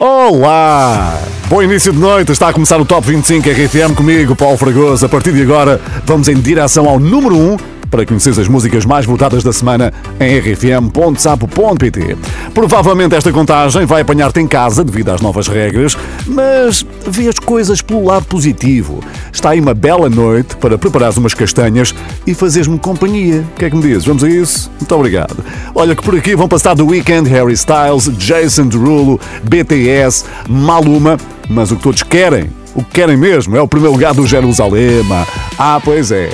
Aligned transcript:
Olá! 0.00 1.18
Bom 1.48 1.60
início 1.60 1.92
de 1.92 1.98
noite, 1.98 2.30
está 2.30 2.50
a 2.50 2.52
começar 2.52 2.80
o 2.80 2.84
Top 2.84 3.04
25 3.04 3.48
RFM 3.48 3.96
comigo, 3.96 4.36
Paulo 4.36 4.56
Fragoso. 4.56 5.04
A 5.04 5.08
partir 5.08 5.32
de 5.32 5.42
agora, 5.42 5.80
vamos 6.06 6.28
em 6.28 6.36
direção 6.36 6.88
ao 6.88 7.00
número 7.00 7.36
1 7.36 7.56
para 7.90 8.06
conhecer 8.06 8.30
as 8.30 8.46
músicas 8.46 8.84
mais 8.84 9.04
votadas 9.04 9.42
da 9.42 9.52
semana 9.52 9.92
em 10.20 10.38
rfm.sapo.pt. 10.38 12.16
Provavelmente 12.54 13.16
esta 13.16 13.32
contagem 13.32 13.86
vai 13.86 14.02
apanhar-te 14.02 14.38
em 14.38 14.46
casa 14.46 14.84
devido 14.84 15.08
às 15.08 15.20
novas 15.20 15.48
regras, 15.48 15.98
mas 16.26 16.86
vê 17.08 17.28
as 17.28 17.38
coisas 17.38 17.80
pelo 17.80 18.04
lado 18.04 18.26
positivo. 18.26 19.00
Está 19.32 19.50
aí 19.50 19.60
uma 19.60 19.74
bela 19.74 20.08
noite 20.08 20.56
para 20.56 20.78
preparares 20.78 21.16
umas 21.16 21.34
castanhas 21.34 21.94
e 22.26 22.34
fazeres-me 22.34 22.78
companhia. 22.78 23.44
O 23.54 23.58
que 23.58 23.64
é 23.64 23.70
que 23.70 23.76
me 23.76 23.82
dizes? 23.82 24.04
Vamos 24.04 24.24
a 24.24 24.28
isso? 24.28 24.70
Muito 24.78 24.94
obrigado. 24.94 25.36
Olha 25.74 25.94
que 25.94 26.02
por 26.02 26.16
aqui 26.16 26.34
vão 26.36 26.48
passar 26.48 26.76
The 26.76 26.82
Weeknd, 26.82 27.28
Harry 27.30 27.54
Styles, 27.54 28.08
Jason 28.16 28.66
Derulo, 28.68 29.20
BTS, 29.42 30.24
Maluma, 30.48 31.16
mas 31.48 31.70
o 31.70 31.76
que 31.76 31.82
todos 31.82 32.02
querem, 32.02 32.50
o 32.74 32.82
que 32.82 32.90
querem 32.92 33.16
mesmo, 33.16 33.56
é 33.56 33.60
o 33.60 33.68
primeiro 33.68 33.92
lugar 33.94 34.14
do 34.14 34.26
Jerusalema. 34.26 35.26
Ah, 35.58 35.80
pois 35.82 36.10
é. 36.10 36.30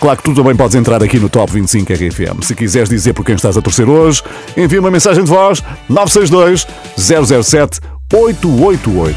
Claro 0.00 0.16
que 0.16 0.24
tu 0.24 0.34
também 0.34 0.56
podes 0.56 0.74
entrar 0.74 1.02
aqui 1.02 1.18
no 1.18 1.28
Top 1.28 1.52
25 1.52 1.92
RFM. 1.92 2.42
Se 2.42 2.54
quiseres 2.54 2.88
dizer 2.88 3.12
por 3.12 3.22
quem 3.22 3.34
estás 3.34 3.58
a 3.58 3.60
torcer 3.60 3.86
hoje, 3.86 4.22
envia 4.56 4.80
uma 4.80 4.90
mensagem 4.90 5.22
de 5.22 5.28
voz 5.28 5.62
962 5.90 6.66
007 6.96 7.80
888. 8.12 9.16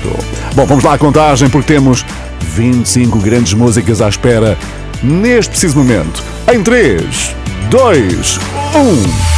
Bom, 0.55 0.65
vamos 0.65 0.83
lá 0.83 0.93
à 0.93 0.97
contagem 0.97 1.49
porque 1.49 1.73
temos 1.73 2.05
25 2.41 3.19
grandes 3.19 3.53
músicas 3.53 4.01
à 4.01 4.09
espera 4.09 4.57
neste 5.01 5.49
preciso 5.49 5.77
momento. 5.77 6.23
Em 6.51 6.61
3, 6.61 7.35
2, 7.69 8.39
1. 8.75 9.33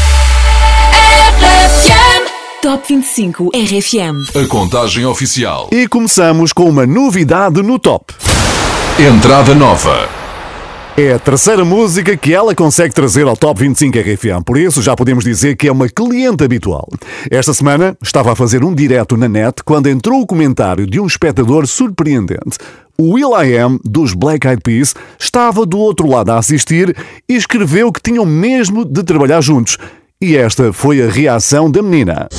Top 2.61 2.83
25 2.87 3.51
RFM. 3.53 4.43
A 4.43 4.47
contagem 4.47 5.05
oficial. 5.05 5.69
E 5.71 5.87
começamos 5.87 6.51
com 6.51 6.67
uma 6.67 6.85
novidade 6.85 7.61
no 7.61 7.77
top. 7.77 8.13
Entrada 8.99 9.53
nova. 9.53 10.14
É 10.97 11.11
a 11.11 11.19
terceira 11.19 11.65
música 11.65 12.15
que 12.15 12.33
ela 12.33 12.55
consegue 12.55 12.93
trazer 12.93 13.27
ao 13.27 13.35
Top 13.35 13.59
25 13.59 13.99
RFM, 13.99 14.43
por 14.45 14.57
isso 14.57 14.81
já 14.81 14.95
podemos 14.95 15.25
dizer 15.25 15.57
que 15.57 15.67
é 15.67 15.71
uma 15.71 15.89
cliente 15.89 16.41
habitual. 16.41 16.87
Esta 17.29 17.53
semana 17.53 17.97
estava 18.01 18.31
a 18.31 18.35
fazer 18.35 18.63
um 18.63 18.73
direto 18.73 19.17
na 19.17 19.27
net 19.27 19.61
quando 19.65 19.87
entrou 19.87 20.21
o 20.21 20.25
comentário 20.25 20.87
de 20.87 20.97
um 20.97 21.05
espectador 21.05 21.67
surpreendente. 21.67 22.57
O 22.97 23.15
Will 23.15 23.31
I 23.37 23.57
Am, 23.57 23.77
dos 23.83 24.13
Black 24.13 24.47
Eyed 24.47 24.61
Peas, 24.63 24.95
estava 25.19 25.65
do 25.65 25.77
outro 25.77 26.07
lado 26.07 26.31
a 26.31 26.37
assistir 26.37 26.95
e 27.27 27.35
escreveu 27.35 27.91
que 27.91 28.01
tinham 28.01 28.25
mesmo 28.25 28.85
de 28.85 29.03
trabalhar 29.03 29.41
juntos. 29.41 29.77
E 30.21 30.37
esta 30.37 30.71
foi 30.71 31.03
a 31.03 31.09
reação 31.09 31.69
da 31.69 31.81
menina. 31.81 32.29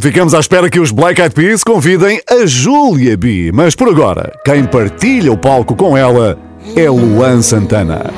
Ficamos 0.00 0.32
à 0.32 0.40
espera 0.40 0.70
que 0.70 0.80
os 0.80 0.90
Black 0.90 1.20
Eyed 1.20 1.34
Peas 1.34 1.62
convidem 1.62 2.22
a 2.26 2.46
Julia 2.46 3.18
B. 3.18 3.50
Mas 3.52 3.74
por 3.74 3.86
agora, 3.86 4.32
quem 4.46 4.64
partilha 4.64 5.30
o 5.30 5.36
palco 5.36 5.76
com 5.76 5.94
ela 5.94 6.38
é 6.74 6.88
Luan 6.88 7.42
Santana. 7.42 8.10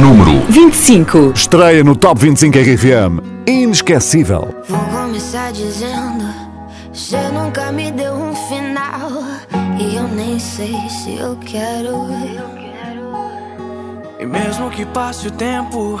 Número 0.00 0.40
25. 0.48 1.32
Estreia 1.34 1.84
no 1.84 1.94
Top 1.94 2.18
25 2.18 2.56
RFM. 2.58 3.22
Inesquecível. 3.46 4.48
Vou 4.66 4.78
começar 4.78 5.52
dizendo: 5.52 6.24
Você 6.90 7.18
nunca 7.28 7.70
me 7.70 7.92
deu 7.92 8.14
um 8.14 8.34
final. 8.34 9.10
E 9.78 9.96
eu 9.96 10.08
nem 10.08 10.38
sei 10.38 10.74
se 10.88 11.18
eu 11.18 11.36
quero. 11.36 12.06
E 14.18 14.24
mesmo 14.24 14.70
que 14.70 14.86
passe 14.86 15.28
o 15.28 15.30
tempo, 15.30 16.00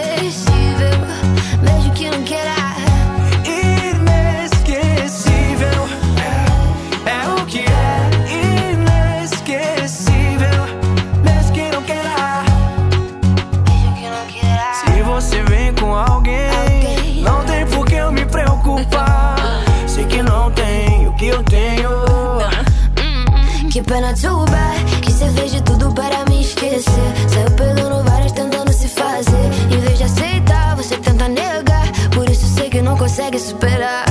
Inesquecível, 0.00 0.98
mesmo 1.62 1.92
que 1.92 2.10
não 2.10 2.22
queira. 2.22 2.54
Inesquecível, 4.64 5.88
é 7.06 7.28
o 7.28 7.44
que 7.46 7.60
é. 7.60 8.10
Inesquecível, 9.20 10.64
mesmo 11.22 11.52
que 11.52 11.62
não 11.70 11.82
queira. 11.82 12.44
Mesmo 13.68 13.94
que 13.94 14.08
não 14.08 14.26
queira. 14.26 14.72
Se 14.74 15.02
você 15.02 15.42
vem 15.44 15.74
com 15.74 15.94
alguém, 15.94 16.48
Alguém. 16.50 17.22
não 17.22 17.44
tem 17.44 17.66
por 17.66 17.84
que 17.86 17.94
eu 17.96 18.10
me 18.10 18.24
preocupar. 18.24 19.36
Sei 19.86 20.04
que 20.06 20.22
não 20.22 20.50
tem 20.52 21.06
o 21.08 21.12
que 21.14 21.26
eu 21.28 21.42
tenho. 21.44 21.90
Que 23.70 23.80
pena 23.82 24.12
too 24.14 24.44
bad 24.46 24.84
Que 25.00 25.12
cê 25.12 25.30
fez 25.30 25.52
de 25.52 25.62
tudo 25.62 25.92
para 25.94 26.24
me 26.28 26.40
esquecer 26.40 27.14
Saiu 27.28 27.50
pegando 27.52 27.89
sei 33.10 33.30
que 33.30 33.38
não 33.38 34.09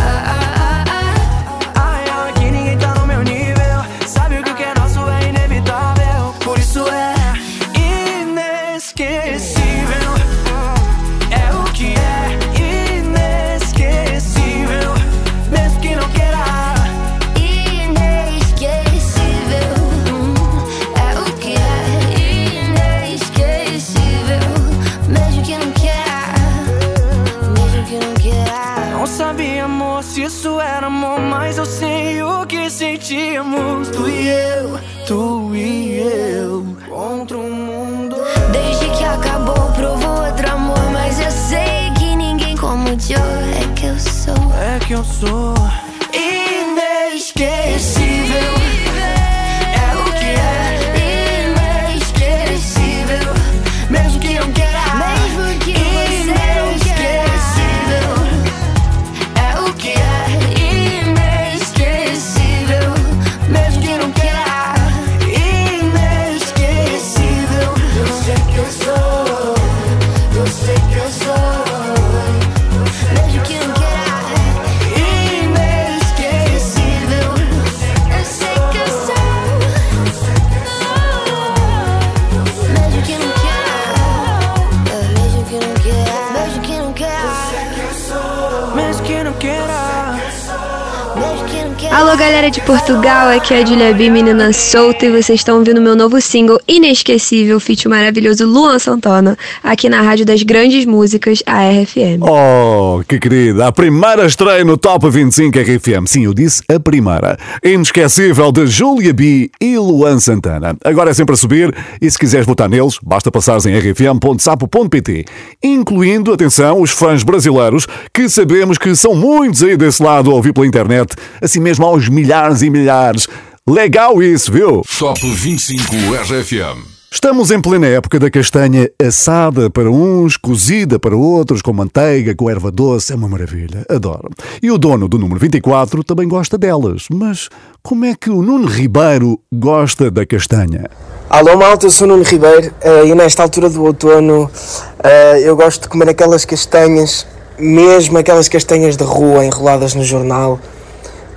Alô, 91.92 92.16
galera 92.16 92.52
de 92.52 92.62
Portugal, 92.62 93.30
aqui 93.30 93.52
é 93.52 93.64
a 93.64 93.66
Julia 93.66 93.94
B, 93.96 94.12
menina 94.12 94.54
solta, 94.54 95.08
e 95.08 95.10
vocês 95.10 95.40
estão 95.40 95.58
ouvindo 95.58 95.82
meu 95.82 95.96
novo 95.96 96.22
single 96.22 96.60
inesquecível, 96.68 97.60
feat 97.60 97.88
maravilhoso 97.88 98.46
Luan 98.46 98.78
Santana, 98.78 99.36
aqui 99.64 99.90
na 99.90 100.00
Rádio 100.00 100.24
das 100.24 100.44
Grandes 100.44 100.86
Músicas, 100.86 101.42
a 101.48 101.68
RFM. 101.68 102.22
Oh, 102.22 103.02
que 103.08 103.18
querida, 103.18 103.68
a 103.68 103.72
primeira 103.72 104.28
estreia 104.28 104.64
no 104.64 104.78
Top 104.78 105.10
25 105.10 105.58
RFM. 105.58 106.06
Sim, 106.06 106.26
eu 106.26 106.34
disse 106.34 106.62
a 106.70 106.80
primeira. 106.80 107.38
Inesquecível 107.64 108.52
de 108.52 108.68
Julia 108.68 109.12
B 109.12 109.50
e 109.60 109.78
Luan 109.78 110.20
Santana. 110.20 110.78
Agora 110.86 111.10
é 111.10 111.14
sempre 111.14 111.34
a 111.34 111.38
subir, 111.38 111.76
e 112.00 112.10
se 112.10 112.20
quiseres 112.20 112.46
votar 112.46 112.70
neles, 112.70 113.00
basta 113.02 113.32
passares 113.32 113.66
em 113.66 113.76
rfm.sapo.pt, 113.78 115.26
incluindo, 115.64 116.32
atenção, 116.32 116.82
os 116.82 116.92
fãs 116.92 117.24
brasileiros, 117.24 117.88
que 118.14 118.30
sabemos 118.30 118.78
que 118.78 118.96
são 118.96 119.16
muitos 119.16 119.64
aí 119.64 119.76
desse 119.76 120.04
lado 120.04 120.30
a 120.30 120.36
ouvir 120.36 120.54
pela 120.54 120.68
internet, 120.68 121.16
assim 121.42 121.60
mesmo 121.60 121.79
aos 121.86 122.10
milhares 122.10 122.62
e 122.62 122.70
milhares. 122.70 123.28
Legal 123.68 124.22
isso, 124.22 124.52
viu? 124.52 124.82
Top 124.98 125.20
25 125.20 125.94
RFM. 126.24 127.00
Estamos 127.12 127.50
em 127.50 127.60
plena 127.60 127.88
época 127.88 128.20
da 128.20 128.30
castanha 128.30 128.88
assada 129.04 129.68
para 129.68 129.90
uns, 129.90 130.38
cozida 130.38 131.00
para 131.00 131.16
outros, 131.16 131.60
com 131.60 131.74
manteiga, 131.74 132.36
com 132.36 132.48
erva 132.48 132.72
doce. 132.72 133.12
É 133.12 133.16
uma 133.16 133.28
maravilha. 133.28 133.84
Adoro. 133.90 134.30
E 134.62 134.70
o 134.70 134.78
dono 134.78 135.08
do 135.08 135.18
número 135.18 135.40
24 135.40 136.04
também 136.04 136.28
gosta 136.28 136.56
delas. 136.56 137.06
Mas 137.12 137.50
como 137.82 138.06
é 138.06 138.14
que 138.14 138.30
o 138.30 138.44
Nuno 138.44 138.68
Ribeiro 138.68 139.40
gosta 139.52 140.12
da 140.12 140.24
castanha? 140.24 140.88
Alô 141.28 141.58
malta, 141.58 141.88
eu 141.88 141.92
sou 141.92 142.08
Nuno 142.08 142.24
Ribeiro 142.24 142.72
uh, 142.84 143.06
e 143.06 143.16
nesta 143.16 143.42
altura 143.42 143.72
do 143.72 143.84
outono 143.84 144.44
uh, 144.44 145.38
eu 145.44 145.56
gosto 145.56 145.84
de 145.84 145.90
comer 145.90 146.10
aquelas 146.10 146.46
castanhas, 146.46 147.26
mesmo 147.58 148.20
aquelas 148.20 148.48
castanhas 148.48 148.96
de 148.96 149.04
rua 149.04 149.44
enroladas 149.44 149.96
no 149.96 150.04
jornal, 150.04 150.60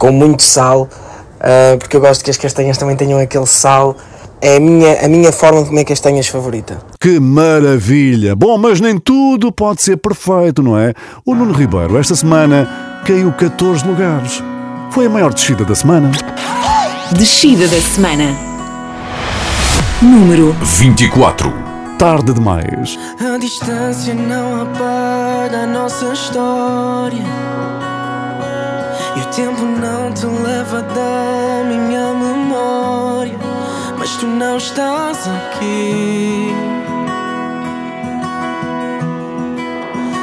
com 0.03 0.11
muito 0.11 0.43
sal, 0.43 0.89
uh, 1.39 1.79
porque 1.79 1.97
eu 1.97 2.01
gosto 2.01 2.25
que 2.25 2.31
as 2.31 2.37
castanhas 2.37 2.77
também 2.77 2.97
tenham 2.97 3.21
aquele 3.21 3.47
sal 3.47 3.97
é 4.41 4.57
a 4.57 4.61
minha, 4.61 5.05
a 5.05 5.09
minha 5.09 5.31
forma 5.31 5.63
de 5.63 5.69
comer 5.69 5.85
castanhas 5.85 6.27
favorita. 6.27 6.83
Que 7.01 7.21
maravilha! 7.21 8.35
Bom, 8.35 8.59
mas 8.59 8.81
nem 8.81 8.99
tudo 8.99 9.53
pode 9.53 9.81
ser 9.81 9.99
perfeito, 9.99 10.61
não 10.61 10.77
é? 10.77 10.93
O 11.25 11.37
Nuno 11.37 11.53
Ribeiro, 11.53 11.97
esta 11.97 12.17
semana, 12.17 12.69
caiu 13.07 13.33
14 13.33 13.87
lugares. 13.87 14.43
Foi 14.91 15.07
a 15.07 15.09
maior 15.09 15.33
descida 15.33 15.65
da 15.65 15.77
semana. 15.77 16.11
Descida 17.13 17.69
da 17.69 17.81
semana. 17.81 18.37
Número 20.03 20.53
24. 20.63 21.53
Tarde 21.97 22.33
demais. 22.33 22.99
A 23.21 23.39
distância 23.39 24.13
não 24.15 24.63
apaga 24.63 25.59
a 25.59 25.67
nossa 25.69 26.13
história. 26.13 27.92
E 29.17 29.21
o 29.21 29.27
tempo 29.27 29.63
não 29.63 30.13
te 30.13 30.27
leva 30.27 30.83
da 30.83 31.65
minha 31.65 32.13
memória 32.15 33.53
mas 34.03 34.17
tu 34.17 34.27
não 34.27 34.57
estás 34.57 35.29
aqui. 35.29 36.49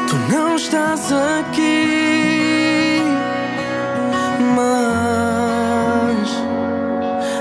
Tu 0.10 0.16
não 0.30 0.58
estás 0.58 1.14
aqui, 1.14 3.02
mas 4.54 6.30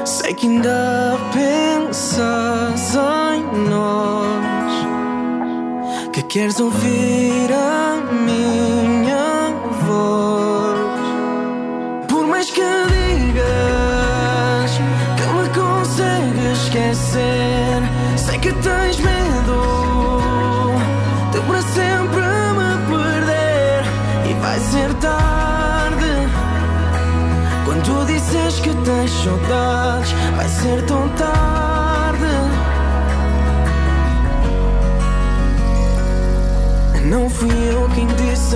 sei 0.09 0.33
que 0.33 0.47
ainda 0.47 1.19
pensas 1.33 2.95
em 2.95 3.43
nós, 3.69 4.87
que 6.13 6.23
queres 6.23 6.61
ouvir 6.61 7.53
a 7.53 7.88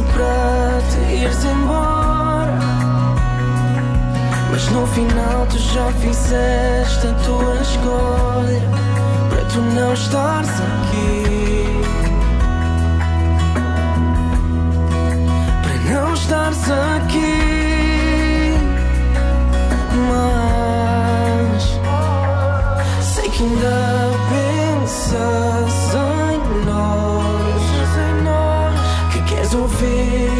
para 0.01 0.81
te 0.91 1.15
ires 1.15 1.45
embora. 1.45 2.13
Mas 4.53 4.69
no 4.69 4.87
final 4.89 5.47
tu 5.49 5.59
já 5.59 5.91
fizeste 5.93 7.07
a 7.07 7.15
tua 7.25 7.55
escolha 7.63 8.61
Para 9.31 9.45
tu 9.47 9.61
não 9.75 9.95
estares 9.95 10.51
aqui 10.51 11.65
Para 15.63 15.77
não 15.91 16.13
estares 16.13 16.71
aqui 16.71 18.55
Mas 20.11 21.63
Sei 23.15 23.29
que 23.31 23.43
ainda 23.43 24.11
pensas 24.29 25.42
Que 29.53 30.32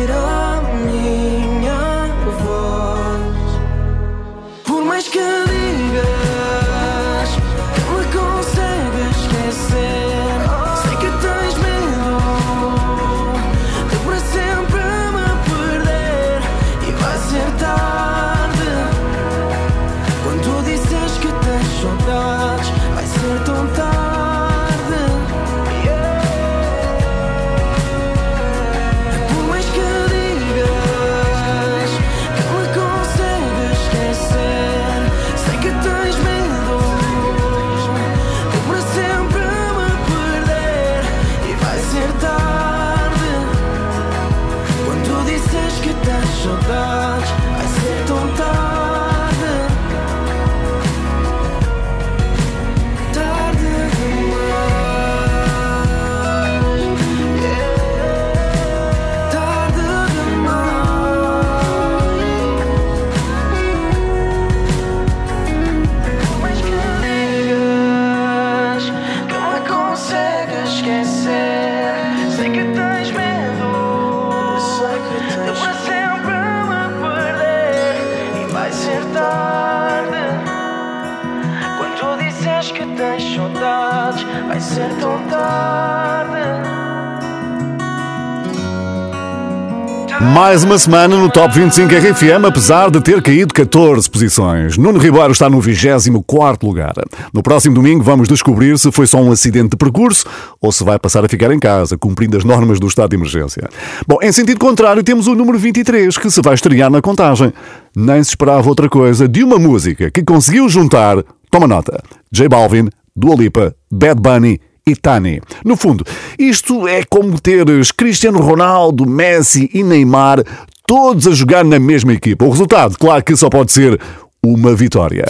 Mais 90.53 90.65
uma 90.65 90.79
semana 90.79 91.17
no 91.17 91.31
Top 91.31 91.59
25 91.59 91.89
RFM, 91.95 92.45
apesar 92.47 92.91
de 92.91 93.01
ter 93.01 93.23
caído 93.23 93.55
14 93.55 94.11
posições. 94.11 94.77
Nuno 94.77 94.99
Ribeiro 94.99 95.33
está 95.33 95.49
no 95.49 95.59
24 95.59 96.69
lugar. 96.69 96.93
No 97.33 97.43
próximo 97.43 97.75
domingo 97.75 98.05
vamos 98.05 98.29
descobrir 98.29 98.79
se 98.79 98.93
foi 98.93 99.07
só 99.07 99.17
um 99.17 99.33
acidente 99.33 99.71
de 99.71 99.77
percurso 99.79 100.27
ou 100.61 100.71
se 100.71 100.85
vai 100.85 100.99
passar 100.99 101.25
a 101.25 101.29
ficar 101.29 101.51
em 101.53 101.59
casa, 101.59 101.97
cumprindo 101.97 102.37
as 102.37 102.45
normas 102.45 102.79
do 102.79 102.87
estado 102.87 103.09
de 103.09 103.17
emergência. 103.17 103.67
Bom, 104.07 104.19
em 104.21 104.31
sentido 104.31 104.59
contrário, 104.59 105.03
temos 105.03 105.27
o 105.27 105.35
número 105.35 105.59
23, 105.59 106.19
que 106.19 106.31
se 106.31 106.43
vai 106.43 106.53
estrear 106.53 106.91
na 106.91 107.01
contagem. 107.01 107.51
Nem 107.97 108.23
se 108.23 108.29
esperava 108.29 108.69
outra 108.69 108.91
coisa 108.91 109.27
de 109.27 109.43
uma 109.43 109.59
música 109.59 110.11
que 110.11 110.23
conseguiu 110.23 110.69
juntar, 110.69 111.25
toma 111.51 111.67
nota, 111.67 111.99
J 112.31 112.47
Balvin, 112.51 112.91
Dua 113.17 113.37
Lipa, 113.37 113.75
Bad 113.91 114.21
Bunny 114.21 114.61
e 114.87 114.97
Tani. 114.97 115.41
No 115.65 115.77
fundo, 115.77 116.05
isto 116.39 116.87
é 116.89 117.03
como 117.09 117.41
teres 117.41 117.93
Cristiano 117.93 118.41
Ronaldo, 118.41 119.07
Messi 119.07 119.71
e 119.73 119.83
Neymar 119.83 120.43
todos 120.87 121.27
a 121.27 121.33
jogar 121.33 121.65
na 121.65 121.79
mesma 121.79 122.13
equipa. 122.13 122.45
O 122.45 122.51
resultado, 122.51 122.97
claro 122.99 123.23
que 123.23 123.37
só 123.37 123.49
pode 123.49 123.73
ser 123.73 123.99
uma 124.45 124.75
vitória. 124.75 125.25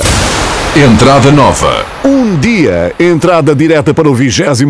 Entrada 0.75 1.30
nova. 1.30 1.85
Um 2.04 2.37
dia, 2.40 2.94
entrada 2.99 3.54
direta 3.54 3.92
para 3.92 4.09
o 4.09 4.14
23 4.14 4.62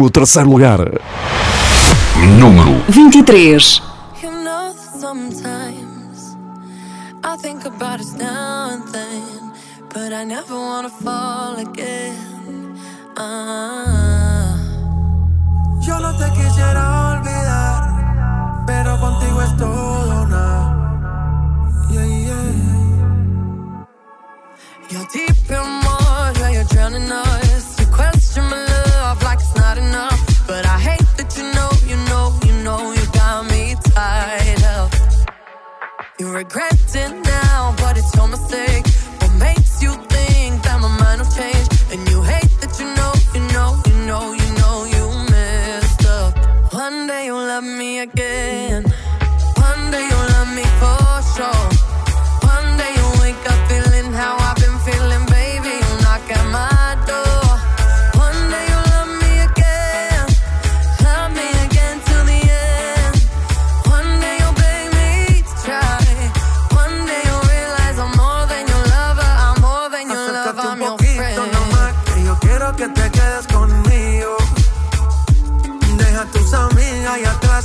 lugar. 0.44 0.80
Número 2.38 2.82
23. 2.88 3.82
You 4.22 4.30
know 4.30 4.74
sometimes 5.00 6.36
I 7.24 7.36
think 7.40 7.64
about 7.66 8.00
us 8.00 8.12
now 8.14 8.70
and 8.72 8.82
then, 8.92 9.52
but 9.94 10.12
I 10.12 10.24
never 10.24 10.54
wanna 10.54 10.90
fall 10.90 11.56
again. 11.58 12.74
Ah. 13.16 14.51
Yo 15.82 15.98
no 15.98 16.16
te 16.16 16.30
quisiera 16.32 17.12
olvidar, 17.12 18.64
pero 18.66 19.00
contigo 19.00 19.42
es 19.42 19.56
todo 19.56 20.26
nada. 20.26 20.76
Yeah, 21.90 22.06
yeah. 22.06 23.86
You're 24.90 25.06
deep 25.12 25.50
in 25.50 25.84
water, 25.84 26.50
you're 26.52 26.64
drowning 26.64 27.10
us. 27.10 27.80
You 27.80 27.86
question 27.86 28.44
my 28.44 28.64
love 28.66 29.22
like 29.24 29.40
it's 29.40 29.56
not 29.56 29.76
enough. 29.76 30.20
But 30.46 30.66
I 30.66 30.78
hate 30.78 31.08
that 31.16 31.36
you 31.36 31.44
know, 31.52 31.70
you 31.88 31.96
know, 32.08 32.38
you 32.46 32.52
know, 32.62 32.92
you 32.92 33.04
got 33.12 33.50
me 33.50 33.74
tied 33.92 34.62
up. 34.78 34.92
You 36.18 36.30
regret 36.32 36.81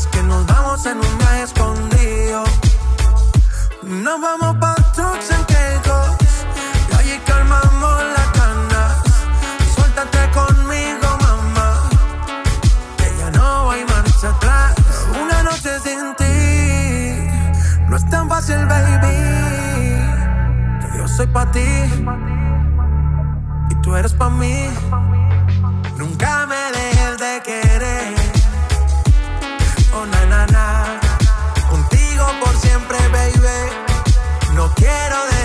que 0.06 0.22
nos 0.22 0.46
vamos 0.46 0.86
en 0.86 0.98
un 0.98 1.18
viaje 1.18 1.44
escondido. 1.44 2.44
Nos 3.84 4.22
vamos 4.22 4.56
pa' 4.58 4.76
trucks 4.94 5.32
en 5.32 5.44
Caicos, 5.46 6.10
y 6.90 6.96
allí 6.96 7.20
calmamos 7.26 8.04
las 8.16 8.32
ganas. 8.40 8.94
Suéltate 9.74 10.30
conmigo, 10.32 11.08
mamá, 11.22 11.90
que 12.98 13.12
ya 13.18 13.32
no 13.32 13.72
hay 13.72 13.84
marcha 13.86 14.30
atrás. 14.30 14.76
Una 15.22 15.44
noche 15.44 15.80
sin 15.80 16.16
ti, 16.20 17.90
no 17.90 17.98
es 17.98 18.10
tan 18.10 18.30
fácil, 18.30 18.66
baby. 18.68 19.18
Que 20.82 20.98
yo 20.98 21.08
soy 21.08 21.28
pa' 21.28 21.50
ti 21.52 21.70
y 23.70 23.76
tú 23.82 23.96
eres 23.96 24.14
pa' 24.14 24.30
mí. 24.30 24.70
Baby. 32.88 33.72
No 34.56 34.70
quiero 34.76 35.37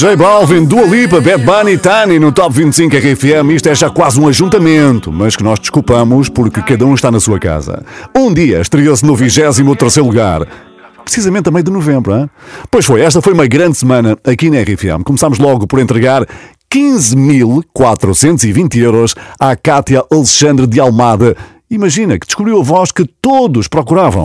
J 0.00 0.16
Balvin, 0.16 0.64
Dua 0.64 0.86
Lipa, 0.86 1.20
Bad 1.20 1.44
Bunny, 1.44 1.76
Tani 1.76 2.18
no 2.18 2.32
Top 2.32 2.54
25 2.54 2.96
RFM. 2.96 3.50
Isto 3.50 3.68
é 3.68 3.74
já 3.74 3.90
quase 3.90 4.18
um 4.18 4.28
ajuntamento, 4.28 5.12
mas 5.12 5.36
que 5.36 5.42
nós 5.42 5.58
desculpamos 5.58 6.30
porque 6.30 6.62
cada 6.62 6.86
um 6.86 6.94
está 6.94 7.10
na 7.10 7.20
sua 7.20 7.38
casa. 7.38 7.84
Um 8.16 8.32
dia 8.32 8.62
estreou-se 8.62 9.04
no 9.04 9.14
23 9.14 9.58
lugar. 9.98 10.48
Precisamente 11.04 11.50
a 11.50 11.52
meio 11.52 11.64
de 11.64 11.70
novembro, 11.70 12.16
hein? 12.16 12.30
Pois 12.70 12.86
foi, 12.86 13.02
esta 13.02 13.20
foi 13.20 13.34
uma 13.34 13.46
grande 13.46 13.76
semana 13.76 14.16
aqui 14.24 14.48
na 14.48 14.62
RFM. 14.62 15.02
Começámos 15.04 15.38
logo 15.38 15.66
por 15.66 15.78
entregar 15.78 16.26
15.420 16.72 18.78
euros 18.78 19.14
à 19.38 19.54
Cátia 19.54 20.02
Alexandre 20.10 20.66
de 20.66 20.80
Almada. 20.80 21.36
Imagina 21.70 22.18
que 22.18 22.24
descobriu 22.24 22.58
a 22.58 22.64
voz 22.64 22.90
que 22.90 23.04
todos 23.20 23.68
procuravam. 23.68 24.24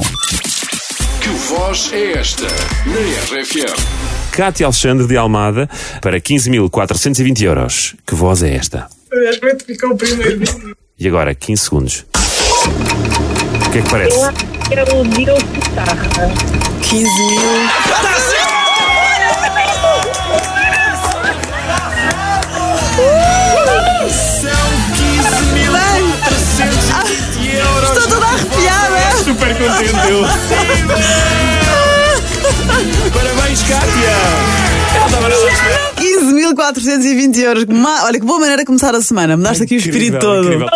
Que 1.20 1.28
voz 1.50 1.92
é 1.92 2.14
esta? 2.14 2.46
Na 2.46 3.42
RFM. 3.42 4.25
Cátia 4.36 4.66
Alexandre 4.66 5.08
de 5.08 5.16
Almada 5.16 5.70
para 6.02 6.20
15.420 6.20 7.42
euros. 7.44 7.96
Que 8.06 8.14
voz 8.14 8.44
é 8.44 8.54
esta? 8.54 8.90
Acho 9.30 9.40
que 9.40 9.46
vai 9.46 9.58
ficar 9.58 9.88
o 9.88 9.96
primeiro 9.96 10.40
vídeo. 10.40 10.76
E 11.00 11.08
agora, 11.08 11.34
15 11.34 11.64
segundos. 11.64 12.06
O 13.66 13.70
que 13.72 13.78
é 13.78 13.82
que 13.82 13.90
parece? 13.90 14.18
Eu 14.18 14.26
acho 14.26 14.36
que 14.36 14.76
é 14.76 14.84
o 14.84 15.06
Diogo 15.06 15.40
Guitarra. 15.54 16.34
15 16.82 17.04
mil. 17.04 17.42
Estou 27.84 28.10
toda 28.10 28.26
arrepiada. 28.26 29.18
Super 29.24 29.56
contente 29.58 30.10
eu. 30.10 31.65
Parabéns, 33.14 33.62
Cátia! 33.64 34.16
Eu 34.96 35.00
não 35.00 35.06
estava 35.08 35.30
nada 35.30 35.36
a 35.36 35.52
esperar. 35.52 35.94
15.420 35.96 37.38
euros. 37.40 37.66
Ma- 37.66 38.04
Olha 38.06 38.20
que 38.20 38.26
boa 38.26 38.40
maneira 38.40 38.62
de 38.62 38.66
começar 38.66 38.94
a 38.96 39.02
semana. 39.02 39.38
Mudaste 39.38 39.64
aqui 39.64 39.76
o 39.76 39.78
espírito 39.78 40.20
todo. 40.20 40.44
incrível. 40.46 40.68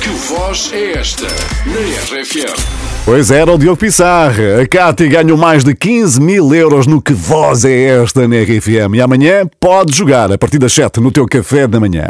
Que 0.00 0.08
voz 0.28 0.70
é 0.72 0.92
esta? 0.98 1.26
Na 1.26 1.80
RFM. 2.20 2.95
Pois 3.06 3.30
era 3.30 3.52
o 3.52 3.56
Diogo 3.56 3.76
Pissarra. 3.76 4.60
A 4.60 4.66
Cátia 4.66 5.06
ganhou 5.06 5.38
mais 5.38 5.62
de 5.62 5.72
15 5.76 6.20
mil 6.20 6.52
euros 6.52 6.88
no 6.88 7.00
Que 7.00 7.12
Voz 7.12 7.64
é 7.64 8.02
Esta 8.02 8.26
na 8.26 8.34
RFM. 8.42 8.96
E 8.96 9.00
amanhã 9.00 9.48
pode 9.60 9.96
jogar 9.96 10.32
a 10.32 10.36
partir 10.36 10.58
das 10.58 10.72
7 10.72 11.00
no 11.00 11.12
teu 11.12 11.24
café 11.24 11.68
da 11.68 11.78
manhã. 11.78 12.08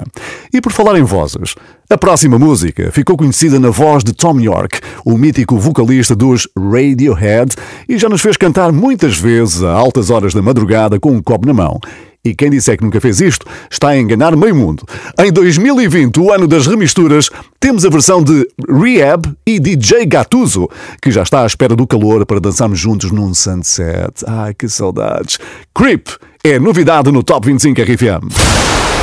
E 0.50 0.58
por 0.58 0.72
falar 0.72 0.98
em 0.98 1.02
vozes, 1.02 1.54
a 1.90 1.98
próxima 1.98 2.38
música 2.38 2.90
ficou 2.90 3.14
conhecida 3.14 3.60
na 3.60 3.68
voz 3.68 4.02
de 4.02 4.14
Tom 4.14 4.40
York, 4.40 4.80
o 5.04 5.18
mítico 5.18 5.58
vocalista 5.58 6.16
dos 6.16 6.48
Radiohead, 6.58 7.54
e 7.86 7.98
já 7.98 8.08
nos 8.08 8.22
fez 8.22 8.38
cantar 8.38 8.72
muitas 8.72 9.18
vezes 9.18 9.62
a 9.62 9.70
altas 9.70 10.08
horas 10.08 10.32
da 10.32 10.40
madrugada 10.40 10.98
com 10.98 11.10
um 11.10 11.22
copo 11.22 11.46
na 11.46 11.52
mão. 11.52 11.78
E 12.26 12.34
quem 12.34 12.50
disser 12.50 12.76
que 12.76 12.82
nunca 12.82 13.00
fez 13.00 13.20
isto 13.20 13.46
está 13.70 13.90
a 13.90 13.96
enganar 13.96 14.34
meio 14.34 14.56
mundo. 14.56 14.82
Em 15.16 15.30
2020, 15.30 16.18
o 16.18 16.32
ano 16.32 16.48
das 16.48 16.66
remisturas, 16.66 17.30
temos 17.60 17.84
a 17.84 17.88
versão 17.88 18.20
de 18.20 18.48
Rehab 18.68 19.32
e 19.46 19.60
DJ 19.60 20.04
Gatuso, 20.06 20.68
que 21.00 21.12
já 21.12 21.22
está 21.22 21.44
à 21.44 21.46
espera 21.46 21.76
do 21.76 21.86
calor 21.86 22.26
para 22.26 22.40
dançarmos 22.40 22.80
juntos 22.80 23.12
num 23.12 23.32
sunset. 23.32 24.24
Ai, 24.26 24.54
que 24.54 24.68
saudades. 24.68 25.38
Creep 25.72 26.08
é 26.42 26.58
novidade 26.58 27.12
no 27.12 27.22
Top 27.22 27.46
25 27.46 27.80
RFM. 27.80 28.28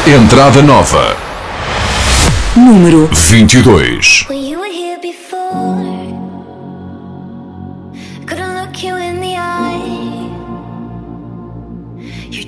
Entrada 0.06 0.62
nova. 0.62 1.16
Número 2.58 3.08
22. 3.08 4.28
When 4.30 5.93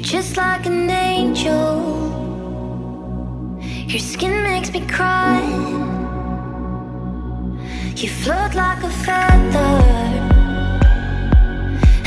just 0.05 0.37
like 0.37 0.67
an 0.67 0.87
angel. 0.87 1.81
Your 3.87 3.97
skin 3.99 4.43
makes 4.43 4.71
me 4.71 4.81
cry. 4.85 5.41
You 7.95 8.09
float 8.09 8.53
like 8.53 8.83
a 8.83 8.91
feather 9.03 9.75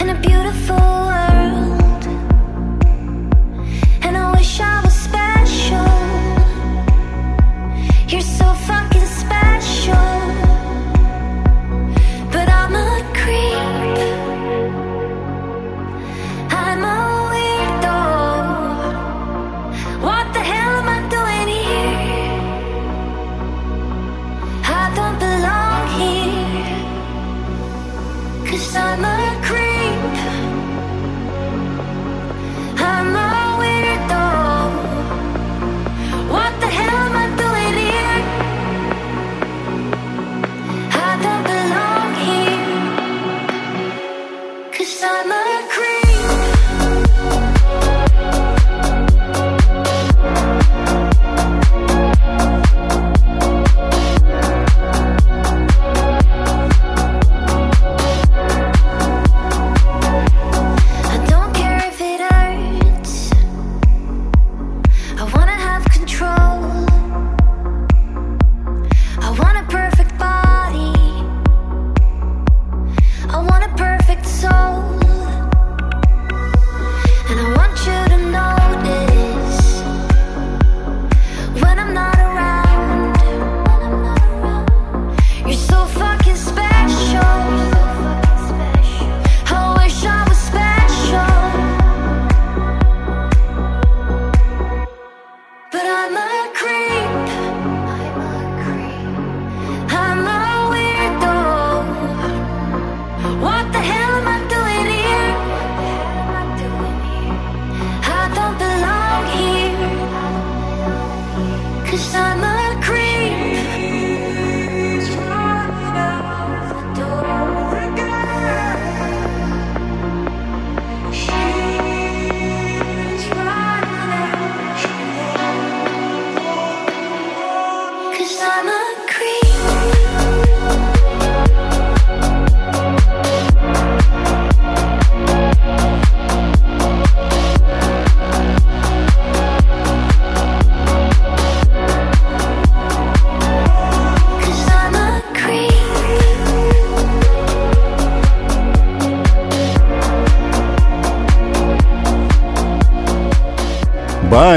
in 0.00 0.10
a 0.10 0.18
beautiful 0.28 0.76
world. 1.10 2.02
And 4.04 4.16
I 4.16 4.30
wish 4.36 4.60
I 4.60 4.80
was 4.84 4.94
special. 5.08 5.94
You're 8.08 8.30
so 8.38 8.54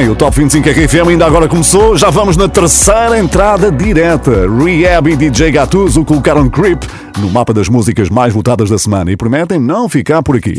Bem, 0.02 0.10
o 0.10 0.16
Top 0.16 0.36
25 0.36 0.68
RFM 0.68 1.10
ainda 1.10 1.28
agora 1.28 1.48
começou. 1.48 1.96
Já 1.96 2.10
vamos 2.10 2.36
na 2.36 2.50
terceira 2.50 3.20
entrada 3.20 3.72
direta. 3.72 4.48
Rehab 4.50 5.12
e 5.12 5.16
DJ 5.16 5.52
Gatuso 5.52 6.04
colocaram 6.04 6.50
Creep 6.50 6.86
no 7.20 7.30
mapa 7.30 7.54
das 7.54 7.70
músicas 7.70 8.10
mais 8.10 8.34
votadas 8.34 8.68
da 8.68 8.80
semana 8.80 9.12
e 9.12 9.16
prometem 9.16 9.60
não 9.60 9.88
ficar 9.88 10.24
por 10.24 10.36
aqui. 10.36 10.58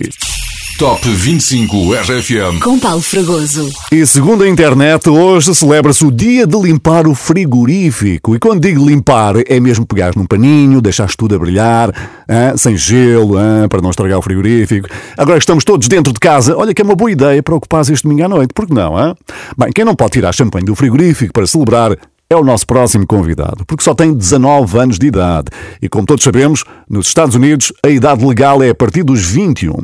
Top 0.82 1.08
25 1.08 1.94
RFM. 1.94 2.58
com 2.60 2.76
Paulo 2.76 3.00
Fragoso. 3.00 3.70
E 3.92 4.04
segundo 4.04 4.42
a 4.42 4.48
internet, 4.48 5.08
hoje 5.08 5.54
celebra-se 5.54 6.04
o 6.04 6.10
dia 6.10 6.44
de 6.44 6.60
limpar 6.60 7.06
o 7.06 7.14
frigorífico. 7.14 8.34
E 8.34 8.40
quando 8.40 8.62
digo 8.62 8.84
limpar, 8.84 9.36
é 9.46 9.60
mesmo 9.60 9.86
pegar 9.86 10.10
num 10.16 10.26
paninho, 10.26 10.82
deixar 10.82 11.08
tudo 11.14 11.36
a 11.36 11.38
brilhar, 11.38 11.94
hã, 12.28 12.56
sem 12.56 12.76
gelo, 12.76 13.38
hã, 13.38 13.68
para 13.68 13.80
não 13.80 13.90
estragar 13.90 14.18
o 14.18 14.22
frigorífico. 14.22 14.88
Agora 15.16 15.38
que 15.38 15.44
estamos 15.44 15.62
todos 15.62 15.86
dentro 15.86 16.12
de 16.12 16.18
casa, 16.18 16.56
olha 16.56 16.74
que 16.74 16.82
é 16.82 16.84
uma 16.84 16.96
boa 16.96 17.12
ideia 17.12 17.40
para 17.40 17.54
ocupar 17.54 17.82
este 17.82 18.02
domingo 18.02 18.24
à 18.24 18.28
noite, 18.28 18.52
por 18.52 18.66
que 18.66 18.74
não? 18.74 18.98
Hã? 18.98 19.14
Bem, 19.56 19.70
quem 19.72 19.84
não 19.84 19.94
pode 19.94 20.10
tirar 20.10 20.34
champanhe 20.34 20.64
do 20.66 20.74
frigorífico 20.74 21.32
para 21.32 21.46
celebrar 21.46 21.96
é 22.32 22.36
o 22.36 22.44
nosso 22.44 22.66
próximo 22.66 23.06
convidado, 23.06 23.64
porque 23.66 23.84
só 23.84 23.94
tem 23.94 24.12
19 24.12 24.78
anos 24.78 24.98
de 24.98 25.06
idade. 25.06 25.48
E 25.80 25.88
como 25.88 26.06
todos 26.06 26.24
sabemos, 26.24 26.64
nos 26.88 27.06
Estados 27.08 27.34
Unidos 27.34 27.72
a 27.84 27.88
idade 27.88 28.24
legal 28.24 28.62
é 28.62 28.70
a 28.70 28.74
partir 28.74 29.02
dos 29.02 29.24
21. 29.24 29.74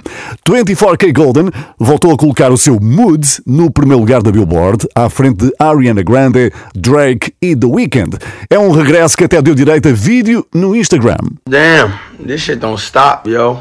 24K 0.46 1.12
Golden 1.12 1.50
voltou 1.78 2.12
a 2.12 2.16
colocar 2.16 2.50
o 2.50 2.56
seu 2.56 2.80
Mood 2.80 3.26
no 3.46 3.70
primeiro 3.70 4.00
lugar 4.00 4.22
da 4.22 4.32
Billboard, 4.32 4.86
à 4.94 5.08
frente 5.10 5.44
de 5.44 5.52
Ariana 5.58 6.02
Grande, 6.02 6.50
Drake 6.74 7.32
e 7.40 7.54
The 7.54 7.66
Weeknd. 7.66 8.16
É 8.48 8.58
um 8.58 8.70
regresso 8.70 9.16
que 9.16 9.24
até 9.24 9.40
deu 9.42 9.54
direito 9.54 9.88
a 9.88 9.92
vídeo 9.92 10.46
no 10.54 10.74
Instagram. 10.74 11.18
Damn, 11.48 11.92
this 12.26 12.40
shit 12.40 12.58
don't 12.58 12.80
stop, 12.80 13.28
yo. 13.28 13.58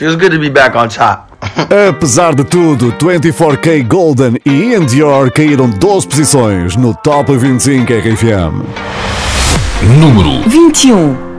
Feels 0.00 0.16
good 0.16 0.32
to 0.32 0.38
be 0.38 0.48
back 0.48 0.74
on 0.74 0.88
top. 0.88 1.30
Apesar 1.90 2.34
de 2.34 2.42
tudo, 2.42 2.90
24K 2.90 3.82
Golden 3.86 4.40
e 4.46 4.50
Ian 4.50 4.86
Dior 4.86 5.30
caíram 5.30 5.68
12 5.68 6.08
posições 6.08 6.74
no 6.74 6.94
Top 6.94 7.30
25 7.30 7.92
RFM. 7.92 8.64
Número 10.00 10.48
21. 10.48 11.29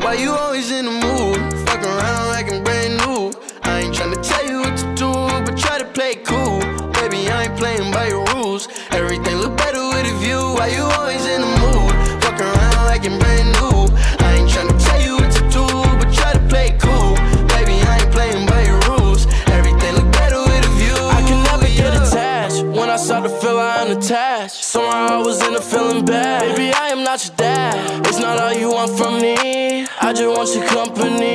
I 30.42 30.44
just 30.44 30.58
want 30.58 30.88
your 30.98 31.06
company. 31.06 31.31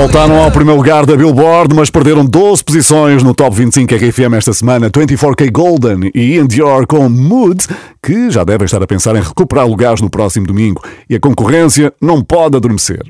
Voltaram 0.00 0.42
ao 0.42 0.50
primeiro 0.50 0.78
lugar 0.78 1.04
da 1.04 1.14
Billboard, 1.14 1.74
mas 1.74 1.90
perderam 1.90 2.24
12 2.24 2.64
posições 2.64 3.22
no 3.22 3.34
Top 3.34 3.54
25 3.54 3.94
RFM 3.96 4.32
esta 4.34 4.54
semana. 4.54 4.88
24K 4.88 5.52
Golden 5.52 6.10
e 6.14 6.36
Ian 6.36 6.46
Dior 6.46 6.86
com 6.86 7.06
Mood, 7.06 7.66
que 8.02 8.30
já 8.30 8.42
devem 8.42 8.64
estar 8.64 8.82
a 8.82 8.86
pensar 8.86 9.14
em 9.14 9.20
recuperar 9.20 9.68
lugares 9.68 10.00
no 10.00 10.08
próximo 10.08 10.46
domingo. 10.46 10.82
E 11.08 11.16
a 11.16 11.20
concorrência 11.20 11.92
não 12.00 12.22
pode 12.24 12.56
adormecer. 12.56 13.02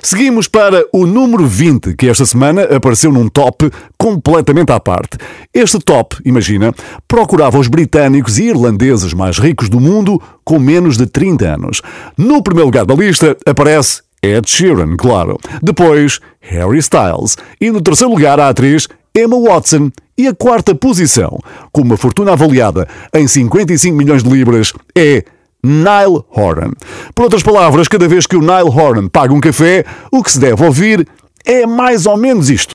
Seguimos 0.00 0.46
para 0.46 0.86
o 0.92 1.04
número 1.04 1.44
20, 1.44 1.96
que 1.96 2.08
esta 2.08 2.24
semana 2.24 2.62
apareceu 2.62 3.10
num 3.10 3.28
top 3.28 3.68
completamente 3.98 4.70
à 4.70 4.78
parte. 4.78 5.18
Este 5.52 5.80
top, 5.80 6.16
imagina, 6.24 6.72
procurava 7.08 7.58
os 7.58 7.66
britânicos 7.66 8.38
e 8.38 8.44
irlandeses 8.44 9.12
mais 9.12 9.36
ricos 9.36 9.68
do 9.68 9.80
mundo 9.80 10.22
com 10.44 10.60
menos 10.60 10.96
de 10.96 11.06
30 11.06 11.44
anos. 11.44 11.82
No 12.16 12.40
primeiro 12.40 12.66
lugar 12.66 12.86
da 12.86 12.94
lista 12.94 13.36
aparece 13.44 14.05
Ed 14.26 14.48
Sheeran, 14.48 14.96
claro. 14.96 15.38
Depois, 15.62 16.20
Harry 16.40 16.78
Styles. 16.78 17.36
E 17.60 17.70
no 17.70 17.80
terceiro 17.80 18.12
lugar, 18.12 18.38
a 18.40 18.48
atriz 18.48 18.88
Emma 19.14 19.38
Watson. 19.40 19.90
E 20.18 20.26
a 20.26 20.34
quarta 20.34 20.74
posição, 20.74 21.38
com 21.70 21.82
uma 21.82 21.96
fortuna 21.96 22.32
avaliada 22.32 22.88
em 23.14 23.28
55 23.28 23.94
milhões 23.94 24.22
de 24.22 24.30
libras, 24.30 24.72
é 24.96 25.22
Nile 25.62 26.22
Horan. 26.30 26.72
Por 27.14 27.24
outras 27.24 27.42
palavras, 27.42 27.86
cada 27.86 28.08
vez 28.08 28.26
que 28.26 28.36
o 28.36 28.40
Nile 28.40 28.70
Horan 28.70 29.08
paga 29.08 29.34
um 29.34 29.40
café, 29.40 29.84
o 30.10 30.22
que 30.22 30.32
se 30.32 30.38
deve 30.38 30.64
ouvir 30.64 31.06
é 31.44 31.66
mais 31.66 32.06
ou 32.06 32.16
menos 32.16 32.48
isto. 32.48 32.74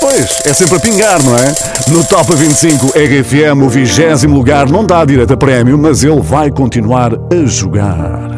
Pois, 0.00 0.42
é 0.44 0.52
sempre 0.52 0.76
a 0.76 0.80
pingar, 0.80 1.22
não 1.22 1.36
é? 1.36 1.54
No 1.88 2.04
Top 2.04 2.34
25 2.34 2.88
RFM, 2.88 3.62
o 3.62 3.68
vigésimo 3.68 4.34
lugar 4.34 4.68
não 4.68 4.84
dá 4.84 5.04
direito 5.04 5.32
a 5.32 5.36
prémio, 5.36 5.78
mas 5.78 6.04
ele 6.04 6.20
vai 6.20 6.50
continuar 6.50 7.12
a 7.14 7.46
jogar. 7.46 8.30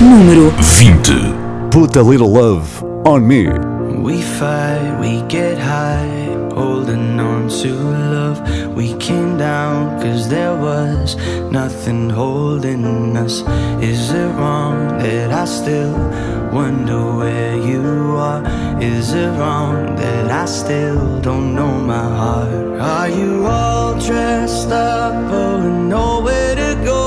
Número 0.00 0.52
20. 0.58 1.12
Put 1.70 1.98
a 1.98 2.02
Little 2.02 2.28
Love 2.28 2.84
on 3.06 3.20
Me. 3.20 3.48
We 4.02 4.22
fight, 4.22 4.98
we 5.00 5.22
get 5.28 5.58
high, 5.58 6.36
holding 6.54 7.18
on 7.18 7.48
to 7.48 7.68
love. 7.68 8.40
We 8.76 8.93
down 9.44 10.00
cause 10.00 10.26
there 10.28 10.56
was 10.68 11.16
nothing 11.60 12.08
holding 12.08 13.14
us. 13.24 13.36
Is 13.92 14.02
it 14.22 14.30
wrong 14.38 14.76
that 15.04 15.30
I 15.42 15.44
still 15.44 15.96
wonder 16.58 17.00
where 17.20 17.56
you 17.70 17.84
are? 18.30 18.42
Is 18.80 19.06
it 19.22 19.30
wrong 19.38 19.96
that 20.02 20.26
I 20.42 20.46
still 20.60 21.20
don't 21.28 21.50
know 21.58 21.74
my 21.94 22.06
heart? 22.20 22.80
Are 22.96 23.10
you 23.20 23.32
all 23.46 23.92
dressed 24.08 24.70
up, 24.70 25.14
with 25.30 25.78
nowhere 25.96 26.54
to 26.62 26.70
go? 26.92 27.02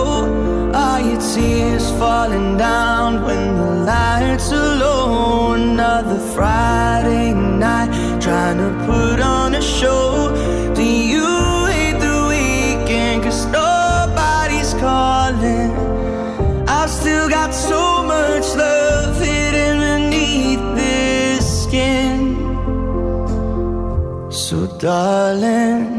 Are 0.85 1.01
your 1.09 1.21
tears 1.31 1.87
falling 2.01 2.49
down 2.69 3.09
when 3.27 3.43
the 3.61 3.71
lights 3.91 4.47
are 4.59 4.73
low? 4.83 5.53
Another 5.53 6.19
Friday 6.35 7.33
night 7.33 7.89
trying 8.25 8.59
to 8.65 8.71
put 8.85 9.17
on 9.37 9.55
a 9.55 9.63
show. 9.77 10.16
Darling, 24.87 25.96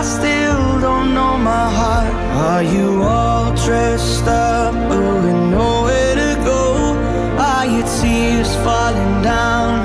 I 0.00 0.02
still 0.02 0.80
don't 0.80 1.12
know 1.12 1.36
my 1.36 1.68
heart? 1.78 2.14
Are 2.48 2.62
you 2.62 3.02
all 3.02 3.54
dressed 3.54 4.26
up 4.26 4.72
but 4.88 4.98
with 5.22 5.40
nowhere 5.52 6.14
to 6.14 6.42
go? 6.42 6.96
Are 7.36 7.66
your 7.66 7.86
tears 8.00 8.50
falling 8.64 9.20
down 9.20 9.79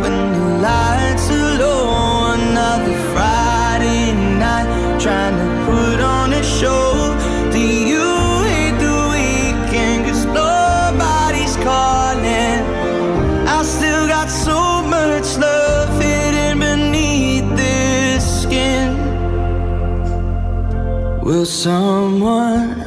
Will 21.25 21.43
someone 21.43 22.84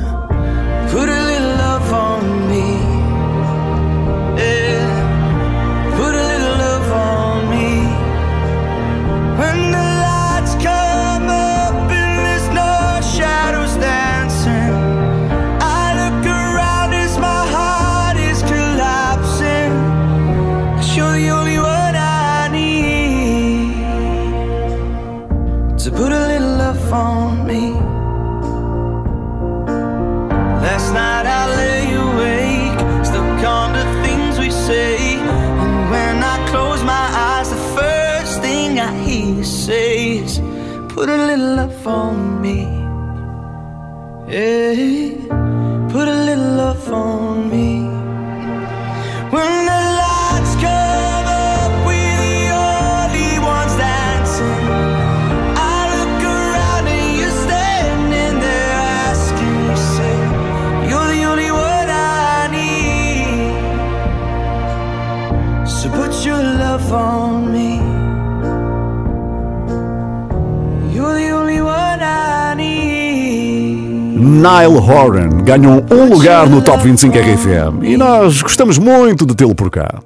Nile 74.38 74.78
Horan 74.78 75.42
ganham 75.42 75.84
um 75.90 76.04
lugar 76.14 76.48
no 76.48 76.62
Top 76.62 76.80
25 76.80 77.12
RFM 77.18 77.82
e 77.82 77.96
nós 77.96 78.40
gostamos 78.40 78.78
muito 78.78 79.26
de 79.26 79.34
tê-lo 79.34 79.52
por 79.52 79.68
cá. 79.68 79.98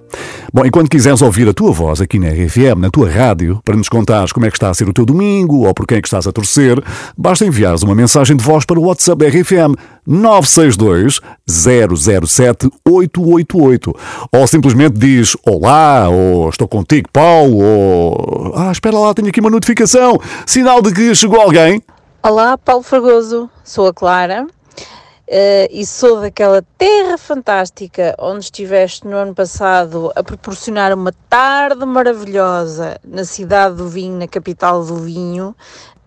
Bom, 0.51 0.65
e 0.65 0.71
quando 0.71 0.89
quiseres 0.89 1.21
ouvir 1.21 1.47
a 1.51 1.53
tua 1.53 1.71
voz 1.71 2.01
aqui 2.01 2.19
na 2.19 2.29
RFM, 2.29 2.79
na 2.79 2.89
tua 2.89 3.11
rádio, 3.11 3.61
para 3.63 3.77
nos 3.77 3.91
contares 3.91 4.33
como 4.33 4.47
é 4.47 4.51
que 4.51 4.57
está 4.57 4.71
a 4.71 4.75
ser 4.75 4.89
o 4.89 4.93
teu 4.95 5.05
domingo 5.05 5.67
ou 5.67 5.75
por 5.75 5.87
quem 5.87 5.99
é 5.99 6.01
que 6.01 6.09
estás 6.09 6.27
a 6.27 6.33
torcer, 6.33 6.83
basta 7.17 7.45
enviares 7.45 7.83
uma 7.83 7.95
mensagem 7.95 8.35
de 8.35 8.43
voz 8.43 8.65
para 8.65 8.81
o 8.81 8.85
WhatsApp 8.85 9.19
da 9.19 9.29
RFM 9.29 9.77
962 10.07 11.21
007 11.47 12.71
888 12.89 13.95
ou 14.33 14.47
simplesmente 14.47 14.99
diz 14.99 15.37
Olá, 15.47 16.09
ou 16.09 16.49
Estou 16.49 16.67
contigo, 16.67 17.11
Paulo, 17.13 17.63
ou 17.63 18.55
Ah, 18.57 18.73
espera 18.73 18.99
lá, 18.99 19.13
tenho 19.13 19.29
aqui 19.29 19.41
uma 19.41 19.51
notificação, 19.51 20.19
sinal 20.47 20.81
de 20.81 20.91
que 20.91 21.15
chegou 21.15 21.39
alguém. 21.39 21.83
Olá, 22.25 22.57
Paulo 22.57 22.85
Fragoso, 22.85 23.51
sou 23.65 23.89
a 23.89 23.93
Clara 23.93 24.47
eh, 25.27 25.69
e 25.73 25.85
sou 25.85 26.21
daquela 26.21 26.63
terra 26.79 27.19
fantástica 27.19 28.15
onde 28.17 28.45
estiveste 28.45 29.09
no 29.09 29.17
ano 29.17 29.35
passado 29.35 30.13
a 30.15 30.23
proporcionar 30.23 30.95
uma 30.95 31.13
tarde 31.29 31.85
maravilhosa 31.85 32.97
na 33.03 33.25
cidade 33.25 33.75
do 33.75 33.89
vinho, 33.89 34.17
na 34.19 34.29
capital 34.29 34.85
do 34.85 34.99
vinho, 34.99 35.53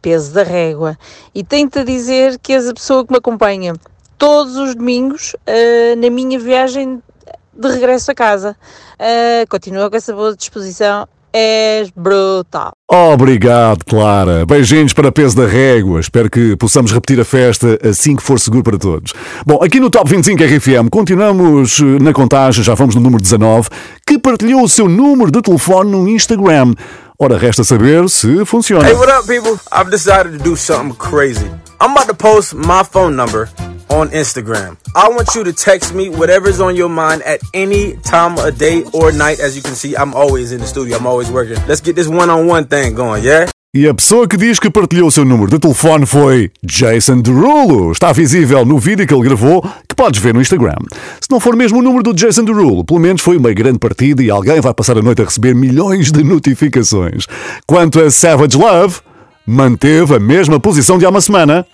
peso 0.02 0.34
da 0.34 0.44
régua. 0.44 0.98
E 1.34 1.44
tenho-te 1.44 1.80
a 1.80 1.84
dizer 1.84 2.40
que 2.40 2.54
és 2.54 2.66
a 2.70 2.74
pessoa 2.74 3.06
que 3.06 3.12
me 3.12 3.18
acompanha 3.18 3.74
todos 4.18 4.56
os 4.56 4.74
domingos 4.74 5.36
eh, 5.46 5.98
na 5.98 6.10
minha 6.10 6.40
viagem 6.40 7.04
de 7.52 7.68
regresso 7.68 8.10
a 8.12 8.16
casa. 8.16 8.56
Eh, 8.98 9.46
continua 9.50 9.90
com 9.90 9.98
essa 9.98 10.14
boa 10.14 10.34
disposição, 10.34 11.10
és 11.36 11.90
brutal. 11.90 12.72
Obrigado, 12.90 13.84
Clara. 13.84 14.46
Beijinhos 14.46 14.94
para 14.94 15.12
peso 15.12 15.36
da 15.36 15.46
régua. 15.46 16.00
Espero 16.00 16.30
que 16.30 16.56
possamos 16.56 16.94
repetir 16.94 17.20
a 17.20 17.26
festa 17.26 17.78
assim 17.84 18.16
que 18.16 18.24
for 18.24 18.40
seguro 18.40 18.64
para 18.64 18.78
todos. 18.78 19.14
Bom, 19.46 19.62
aqui 19.62 19.82
no 19.82 19.90
Top 19.90 20.10
25 20.10 20.42
RFM 20.42 20.90
continuamos 20.90 21.80
eh, 21.80 21.84
na 22.02 22.14
contagem, 22.14 22.64
já 22.64 22.74
vamos 22.74 22.96
no 22.96 23.02
número 23.02 23.22
19, 23.22 23.68
que 24.08 24.18
partilhou 24.18 24.64
o 24.64 24.70
seu 24.70 24.88
número 24.88 25.30
de 25.30 25.42
telefone 25.42 25.92
no 25.92 26.08
Instagram. 26.08 26.74
Ora, 27.20 27.38
resta 27.38 27.66
saber 27.66 28.10
se 28.10 28.46
funciona. 28.46 28.88
Hey, 28.88 28.94
what 28.94 29.12
up, 29.12 29.28
people? 29.28 29.60
I've 29.74 29.92
decided 29.92 30.38
to 30.38 30.44
do 30.44 30.56
something 30.56 30.96
crazy. 30.96 31.50
I'm 31.80 31.92
about 31.92 32.08
to 32.08 32.14
post 32.14 32.54
my 32.54 32.84
phone 32.84 33.16
number 33.16 33.50
on 33.90 34.10
Instagram. 34.10 34.78
I 34.96 35.10
want 35.10 35.36
you 35.36 35.44
to 35.44 35.54
text 35.54 35.94
me 35.94 36.10
whatever's 36.10 36.60
on 36.60 36.76
your 36.76 36.90
mind 36.90 37.22
at 37.24 37.42
any 37.54 37.98
time 37.98 38.38
of 38.38 38.58
day 38.58 38.84
or 38.94 39.12
night. 39.12 39.40
As 39.40 39.56
you 39.56 39.62
can 39.62 39.76
see, 39.76 39.96
I'm 39.96 40.14
always 40.14 40.52
in 40.52 40.60
the 40.60 40.68
studio. 40.68 40.98
I'm 40.98 41.06
always 41.06 41.30
working. 41.30 41.58
Let's 41.68 41.82
get 41.82 41.96
this 41.96 42.08
one-on-one 42.08 42.66
thing 42.68 42.96
going, 42.96 43.24
yeah? 43.24 43.50
E 43.76 43.90
a 43.90 43.94
pessoa 43.94 44.26
que 44.26 44.38
diz 44.38 44.58
que 44.58 44.70
partilhou 44.70 45.10
o 45.10 45.12
seu 45.12 45.26
número 45.26 45.50
de 45.50 45.60
telefone 45.60 46.06
foi 46.06 46.50
Jason 46.64 47.20
Derulo. 47.20 47.92
Está 47.92 48.14
visível 48.14 48.66
no 48.66 48.80
vídeo 48.80 49.06
que 49.06 49.14
ele 49.14 49.24
gravou, 49.24 49.62
que 49.62 49.94
podes 49.94 50.22
ver 50.22 50.34
no 50.34 50.40
Instagram. 50.40 50.78
Se 51.20 51.30
não 51.30 51.42
for 51.42 51.58
mesmo 51.58 51.80
o 51.80 51.82
número 51.82 52.02
do 52.02 52.14
Jason 52.14 52.46
Derulo, 52.46 52.86
pelo 52.86 53.02
menos 53.02 53.22
foi 53.22 53.36
uma 53.36 53.52
grande 53.52 53.78
partida 53.78 54.24
e 54.24 54.30
alguém 54.30 54.62
vai 54.62 54.74
passar 54.74 54.98
a 54.98 55.02
noite 55.02 55.22
a 55.22 55.26
receber 55.26 55.54
milhões 55.54 56.10
de 56.10 56.24
notificações. 56.24 57.26
Quanto 57.68 58.00
a 58.00 58.10
Savage 58.10 58.56
Love, 58.56 59.02
manteve 59.46 60.16
a 60.16 60.20
mesma 60.20 60.60
posição 60.60 60.98
de 60.98 61.06
há 61.06 61.10
uma 61.10 61.22
semana. 61.22 61.66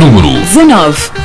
Número 0.00 0.40
19. 0.40 1.23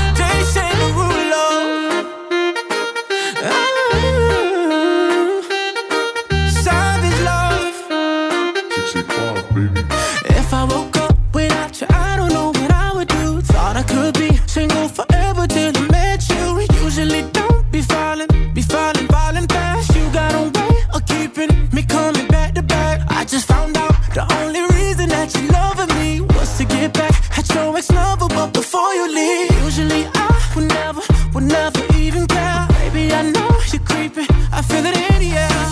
Before 28.71 28.93
you 28.93 29.07
leave, 29.11 29.49
usually 29.63 30.05
I 30.13 30.51
would 30.55 30.67
never, 30.67 31.01
would 31.33 31.43
never 31.43 31.83
even 31.97 32.27
care. 32.27 32.67
Baby, 32.77 33.11
I 33.11 33.23
know 33.23 33.49
you're 33.73 33.81
creeping. 33.81 34.27
I 34.51 34.61
feel 34.61 34.85
it 34.85 34.95
in 34.95 35.15
the 35.23 35.31
air. 35.45 35.65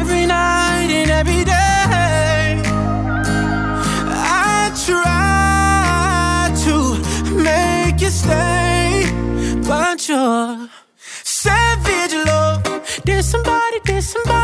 Every 0.00 0.24
night 0.24 0.90
and 1.00 1.10
every 1.10 1.44
day. 1.44 2.62
I 4.46 4.72
try 4.86 6.48
to 6.64 6.76
make 7.48 8.00
you 8.00 8.08
stay, 8.08 9.04
but 9.68 10.08
you're 10.08 10.70
savage 10.96 12.14
love. 12.24 12.62
Did 13.04 13.22
somebody, 13.22 13.80
did 13.84 14.02
somebody? 14.02 14.43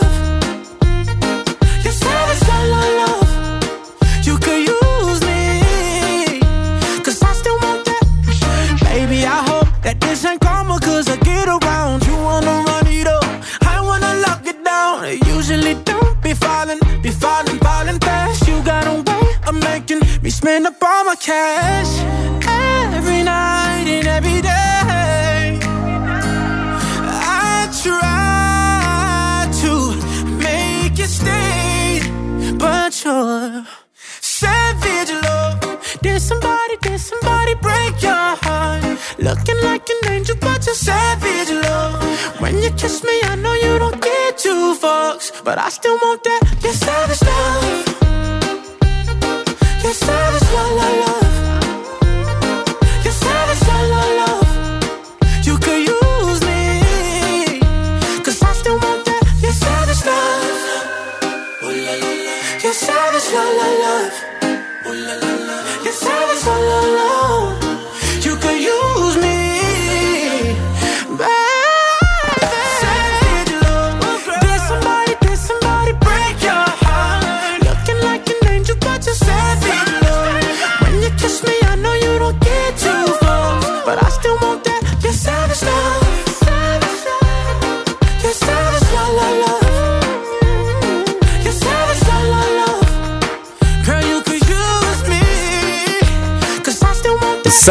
Angel, 40.71 40.75
savage 40.75 41.51
love. 41.63 42.41
When 42.41 42.57
you 42.61 42.69
kiss 42.71 43.03
me, 43.03 43.21
I 43.23 43.35
know 43.35 43.53
you 43.53 43.79
don't 43.79 44.01
get 44.01 44.37
two 44.37 44.75
fucks, 44.75 45.43
but 45.43 45.57
I 45.57 45.69
still 45.69 45.95
want 45.95 46.23
that. 46.23 46.41
Your 46.63 46.73
savage 46.73 47.21
love. 47.21 47.87
Your 49.83 49.93
savage 49.93 50.51
love, 50.53 51.20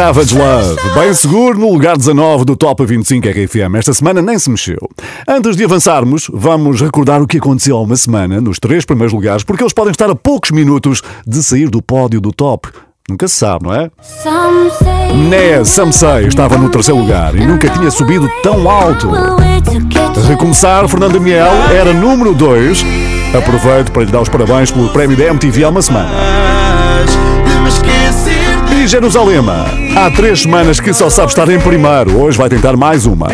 Savage 0.01 0.35
Love, 0.35 0.81
bem 0.95 1.13
seguro 1.13 1.59
no 1.59 1.71
lugar 1.71 1.95
19 1.95 2.43
do 2.43 2.55
Top 2.55 2.83
25 2.83 3.27
RFM. 3.27 3.75
Esta 3.75 3.93
semana 3.93 4.19
nem 4.19 4.39
se 4.39 4.49
mexeu. 4.49 4.89
Antes 5.27 5.55
de 5.55 5.63
avançarmos, 5.63 6.27
vamos 6.33 6.81
recordar 6.81 7.21
o 7.21 7.27
que 7.27 7.37
aconteceu 7.37 7.77
há 7.77 7.81
uma 7.81 7.95
semana 7.95 8.41
nos 8.41 8.57
três 8.57 8.83
primeiros 8.83 9.13
lugares, 9.13 9.43
porque 9.43 9.61
eles 9.61 9.73
podem 9.73 9.91
estar 9.91 10.09
a 10.09 10.15
poucos 10.15 10.49
minutos 10.49 11.03
de 11.25 11.43
sair 11.43 11.69
do 11.69 11.83
pódio 11.83 12.19
do 12.19 12.33
top. 12.33 12.67
Nunca 13.07 13.27
se 13.27 13.35
sabe, 13.35 13.65
não 13.65 13.75
é? 13.75 13.91
Né, 15.29 15.63
Samsei 15.63 16.25
estava 16.25 16.57
no 16.57 16.69
terceiro 16.69 16.99
lugar 16.99 17.35
e 17.35 17.45
nunca 17.45 17.69
tinha 17.69 17.91
subido 17.91 18.27
tão 18.41 18.67
alto. 18.67 19.07
Recomeçar, 20.27 20.87
Fernanda 20.87 21.19
Miel 21.19 21.53
era 21.71 21.93
número 21.93 22.33
2. 22.33 22.83
Aproveito 23.37 23.91
para 23.91 24.03
lhe 24.03 24.11
dar 24.11 24.21
os 24.21 24.29
parabéns 24.29 24.71
pelo 24.71 24.89
prémio 24.89 25.15
da 25.15 25.25
MTV 25.25 25.63
há 25.63 25.69
uma 25.69 25.83
semana. 25.83 26.50
E 28.81 28.87
Jerusalema, 28.87 29.65
há 29.95 30.09
três 30.09 30.41
semanas 30.41 30.79
que 30.79 30.91
só 30.91 31.07
sabe 31.07 31.27
estar 31.27 31.47
em 31.49 31.59
primeiro. 31.59 32.19
Hoje 32.19 32.35
vai 32.35 32.49
tentar 32.49 32.75
mais 32.75 33.05
uma. 33.05 33.27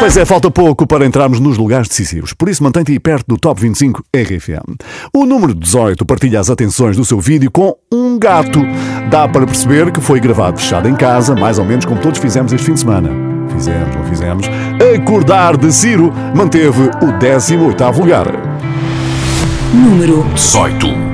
Pois 0.00 0.16
é, 0.16 0.24
falta 0.24 0.50
pouco 0.50 0.86
para 0.86 1.04
entrarmos 1.04 1.38
nos 1.38 1.58
lugares 1.58 1.86
decisivos, 1.86 2.32
por 2.32 2.48
isso 2.48 2.64
mantém-te 2.64 2.92
aí 2.92 2.98
perto 2.98 3.26
do 3.28 3.36
Top 3.36 3.60
25 3.60 4.02
RFM. 4.16 4.78
O 5.12 5.26
número 5.26 5.54
18 5.54 6.06
partilha 6.06 6.40
as 6.40 6.48
atenções 6.48 6.96
do 6.96 7.04
seu 7.04 7.20
vídeo 7.20 7.50
com 7.50 7.76
um 7.92 8.18
gato. 8.18 8.62
Dá 9.10 9.28
para 9.28 9.44
perceber 9.44 9.92
que 9.92 10.00
foi 10.00 10.20
gravado 10.20 10.58
fechado 10.58 10.88
em 10.88 10.94
casa, 10.94 11.34
mais 11.34 11.58
ou 11.58 11.66
menos 11.66 11.84
como 11.84 12.00
todos 12.00 12.18
fizemos 12.18 12.50
este 12.50 12.64
fim 12.64 12.72
de 12.72 12.80
semana. 12.80 13.10
Fizemos, 13.50 13.94
não 13.94 14.04
fizemos. 14.04 14.46
Acordar 14.96 15.58
de 15.58 15.70
Ciro 15.70 16.10
manteve 16.34 16.84
o 17.02 17.12
18º 17.18 17.98
lugar. 17.98 18.26
Número 19.74 20.22
18. 20.32 21.13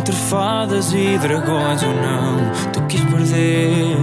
entre 0.00 0.14
fadas 0.14 0.94
e 0.94 1.18
dragões, 1.18 1.82
eu 1.82 1.92
não 1.92 2.72
te 2.72 2.80
quis 2.88 3.04
perder. 3.04 3.96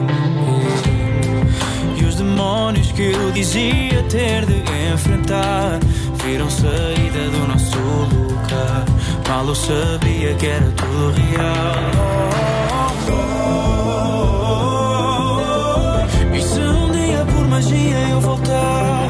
E 1.98 2.04
os 2.06 2.16
demónios 2.16 2.92
que 2.92 3.12
eu 3.12 3.32
dizia 3.32 4.04
ter 4.04 4.46
de 4.46 4.64
enfrentar 4.94 5.80
viram 6.24 6.48
saída 6.52 7.30
do 7.32 7.48
nosso 7.48 7.80
lugar. 7.80 8.86
Mal 9.28 9.48
eu 9.48 9.56
sabia 9.56 10.36
que 10.36 10.46
era 10.46 10.72
tudo 10.72 11.14
real. 11.32 12.30
E 16.32 16.42
se 16.42 16.60
um 16.60 16.92
dia 16.92 17.26
por 17.26 17.48
magia 17.48 18.10
eu 18.12 18.22
voltar? 18.22 19.08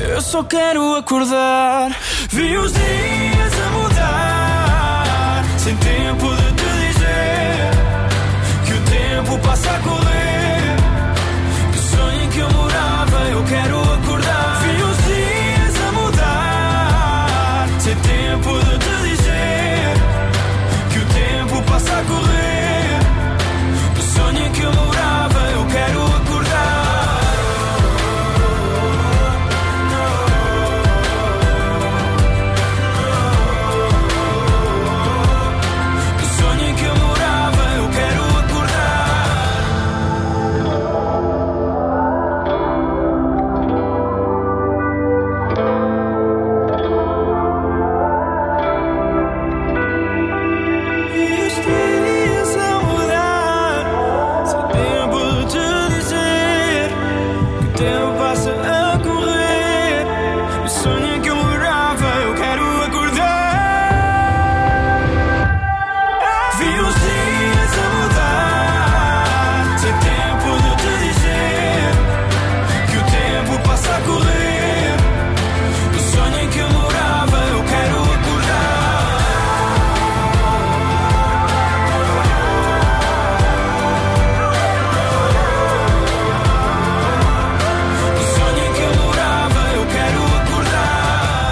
Eu 0.00 0.22
só 0.22 0.44
quero 0.44 0.94
acordar. 0.94 1.90
Vi 2.30 2.56
os 2.56 2.72
dias. 2.72 3.31
Sem 5.62 5.76
tempo 5.76 6.34
de 6.34 6.52
te 6.54 6.64
dizer 6.88 7.70
que 8.66 8.72
o 8.72 8.80
tempo 8.80 9.38
passa 9.46 9.70
a 9.70 9.78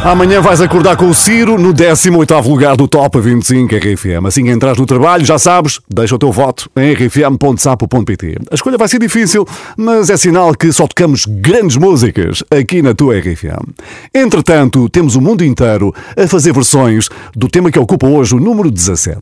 Amanhã 0.02 0.40
vais 0.40 0.62
acordar 0.62 0.96
com 0.96 1.10
o 1.10 1.14
Ciro 1.14 1.58
no 1.58 1.74
18º 1.74 2.48
lugar 2.48 2.74
do 2.74 2.88
Top 2.88 3.20
25 3.20 3.76
RFM. 3.76 4.26
Assim 4.26 4.44
que 4.44 4.50
entras 4.50 4.78
no 4.78 4.86
trabalho, 4.86 5.26
já 5.26 5.38
sabes, 5.38 5.78
deixa 5.90 6.14
o 6.14 6.18
teu 6.18 6.32
voto 6.32 6.70
em 6.74 6.94
rfm.sapo.pt. 6.94 8.38
A 8.50 8.54
escolha 8.54 8.78
vai 8.78 8.88
ser 8.88 8.98
difícil, 8.98 9.46
mas 9.76 10.08
é 10.08 10.16
sinal 10.16 10.54
que 10.54 10.72
só 10.72 10.86
tocamos 10.86 11.26
grandes 11.26 11.76
músicas 11.76 12.42
aqui 12.50 12.80
na 12.80 12.94
tua 12.94 13.18
RFM. 13.18 13.74
Entretanto, 14.14 14.88
temos 14.88 15.16
o 15.16 15.20
mundo 15.20 15.44
inteiro 15.44 15.94
a 16.16 16.26
fazer 16.26 16.54
versões 16.54 17.10
do 17.36 17.46
tema 17.46 17.70
que 17.70 17.78
ocupa 17.78 18.06
hoje 18.06 18.34
o 18.34 18.40
número 18.40 18.70
17. 18.70 19.18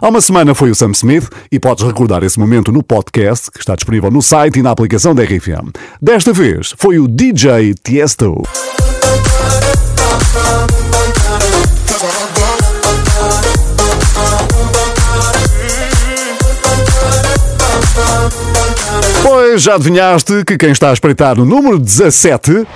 Há 0.00 0.08
uma 0.08 0.22
semana 0.22 0.54
foi 0.54 0.70
o 0.70 0.74
Sam 0.74 0.92
Smith 0.92 1.28
e 1.52 1.60
podes 1.60 1.84
recordar 1.84 2.24
esse 2.24 2.40
momento 2.40 2.72
no 2.72 2.82
podcast 2.82 3.50
que 3.50 3.60
está 3.60 3.74
disponível 3.74 4.10
no 4.10 4.22
site 4.22 4.60
e 4.60 4.62
na 4.62 4.70
aplicação 4.70 5.14
da 5.14 5.22
RFM. 5.22 5.68
Desta 6.00 6.32
vez 6.32 6.72
foi 6.78 6.98
o 6.98 7.06
DJ 7.06 7.74
Tiesto. 7.84 8.42
Pois 19.22 19.62
já 19.62 19.74
adivinhaste 19.76 20.44
que 20.44 20.58
quem 20.58 20.72
está 20.72 20.90
a 20.90 20.92
espreitar 20.92 21.36
no 21.36 21.44
número 21.44 21.78
17 21.78 22.66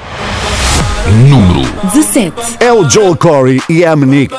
Número 1.29 1.69
17. 1.93 2.33
é 2.61 2.73
o 2.73 2.89
Joel 2.89 3.17
Corey 3.17 3.61
e 3.69 3.85
a 3.85 3.95
Nick. 3.97 4.35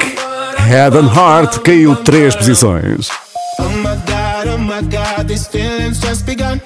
Head 0.57 0.97
and 0.97 1.09
Heart 1.13 1.59
caiu 1.59 1.95
três 1.95 2.35
posições. 2.35 3.09
Oh 3.59 3.63
my 3.63 3.95
god, 4.05 4.47
oh 4.53 4.57
my 4.57 4.81
god, 4.81 5.27
these 5.27 5.47
feelings 5.47 5.99
just 5.99 6.25
begun. 6.25 6.61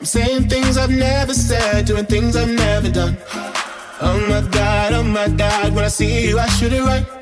I'm 0.00 0.06
saying 0.06 0.48
things 0.48 0.76
I've 0.76 0.94
never 0.94 1.34
said, 1.34 1.86
doing 1.86 2.04
things 2.04 2.36
I've 2.36 2.52
never 2.52 2.90
done. 2.90 3.16
Oh 4.00 4.18
my 4.28 4.42
god, 4.50 4.92
oh 4.94 5.04
my 5.04 5.28
god, 5.28 5.74
when 5.74 5.84
I 5.84 5.88
see 5.88 6.28
you, 6.28 6.38
I 6.38 6.46
shoot 6.48 6.72
it 6.72 6.82
right. 6.82 7.21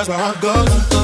that's 0.00 0.08
where 0.08 0.18
I 0.18 0.40
go. 0.40 0.99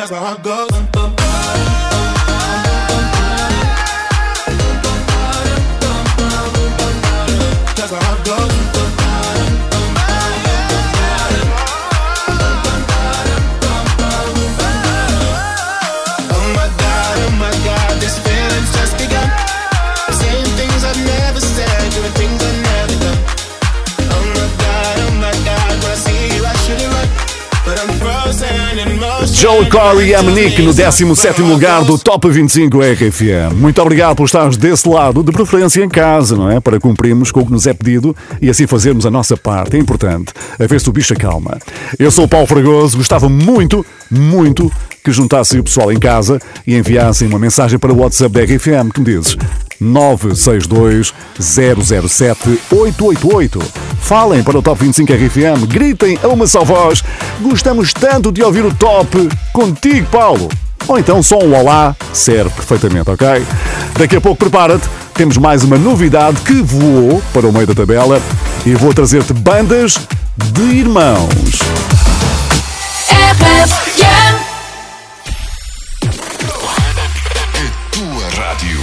Cause 0.00 0.10
where 0.12 0.20
I 0.20 0.36
go 0.42 0.89
Joe 29.40 29.64
Corey 29.70 30.10
e 30.10 30.14
Amonique 30.14 30.60
no 30.60 30.70
17 30.70 31.40
lugar 31.40 31.82
do 31.82 31.96
Top 31.96 32.28
25 32.28 32.78
RFM. 32.78 33.54
Muito 33.56 33.80
obrigado 33.80 34.14
por 34.14 34.26
estares 34.26 34.58
desse 34.58 34.86
lado, 34.86 35.22
de 35.22 35.32
preferência 35.32 35.82
em 35.82 35.88
casa, 35.88 36.36
não 36.36 36.50
é? 36.50 36.60
Para 36.60 36.78
cumprirmos 36.78 37.32
com 37.32 37.40
o 37.40 37.46
que 37.46 37.52
nos 37.52 37.66
é 37.66 37.72
pedido 37.72 38.14
e 38.42 38.50
assim 38.50 38.66
fazermos 38.66 39.06
a 39.06 39.10
nossa 39.10 39.38
parte. 39.38 39.76
É 39.76 39.78
importante. 39.78 40.34
A 40.58 40.66
ver 40.66 40.78
se 40.78 40.90
o 40.90 40.92
bicho 40.92 41.14
acalma. 41.14 41.58
Eu 41.98 42.10
sou 42.10 42.24
o 42.24 42.28
Paulo 42.28 42.46
Fragoso, 42.46 42.98
gostava 42.98 43.30
muito, 43.30 43.84
muito 44.10 44.70
que 45.02 45.10
juntassem 45.10 45.58
o 45.58 45.64
pessoal 45.64 45.90
em 45.90 45.98
casa 45.98 46.38
e 46.66 46.76
enviassem 46.76 47.26
uma 47.26 47.38
mensagem 47.38 47.78
para 47.78 47.94
o 47.94 47.96
WhatsApp 47.96 48.34
da 48.34 48.42
RFM 48.42 48.92
que 48.92 49.00
me 49.00 49.06
dizes 49.06 49.38
962 49.80 51.14
007 51.38 52.60
888. 52.70 53.60
Falem 54.00 54.42
para 54.42 54.58
o 54.58 54.62
Top 54.62 54.82
25 54.84 55.12
RFM, 55.12 55.66
gritem 55.66 56.18
a 56.22 56.28
uma 56.28 56.46
só 56.46 56.64
voz. 56.64 57.02
Gostamos 57.40 57.92
tanto 57.92 58.30
de 58.30 58.42
ouvir 58.42 58.64
o 58.64 58.74
Top 58.74 59.28
contigo, 59.52 60.06
Paulo. 60.10 60.48
Ou 60.88 60.98
então 60.98 61.22
só 61.22 61.38
um 61.38 61.54
olá 61.54 61.94
serve 62.12 62.50
perfeitamente, 62.50 63.10
ok? 63.10 63.46
Daqui 63.98 64.16
a 64.16 64.20
pouco 64.20 64.38
prepara-te, 64.38 64.88
temos 65.14 65.36
mais 65.36 65.62
uma 65.62 65.78
novidade 65.78 66.40
que 66.40 66.62
voou 66.62 67.22
para 67.32 67.46
o 67.46 67.52
meio 67.52 67.66
da 67.66 67.74
tabela 67.74 68.20
e 68.66 68.74
vou 68.74 68.92
trazer-te 68.92 69.32
bandas 69.32 69.94
de 70.36 70.62
irmãos. 70.62 71.60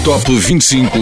Top 0.08 0.24
25. 0.34 0.98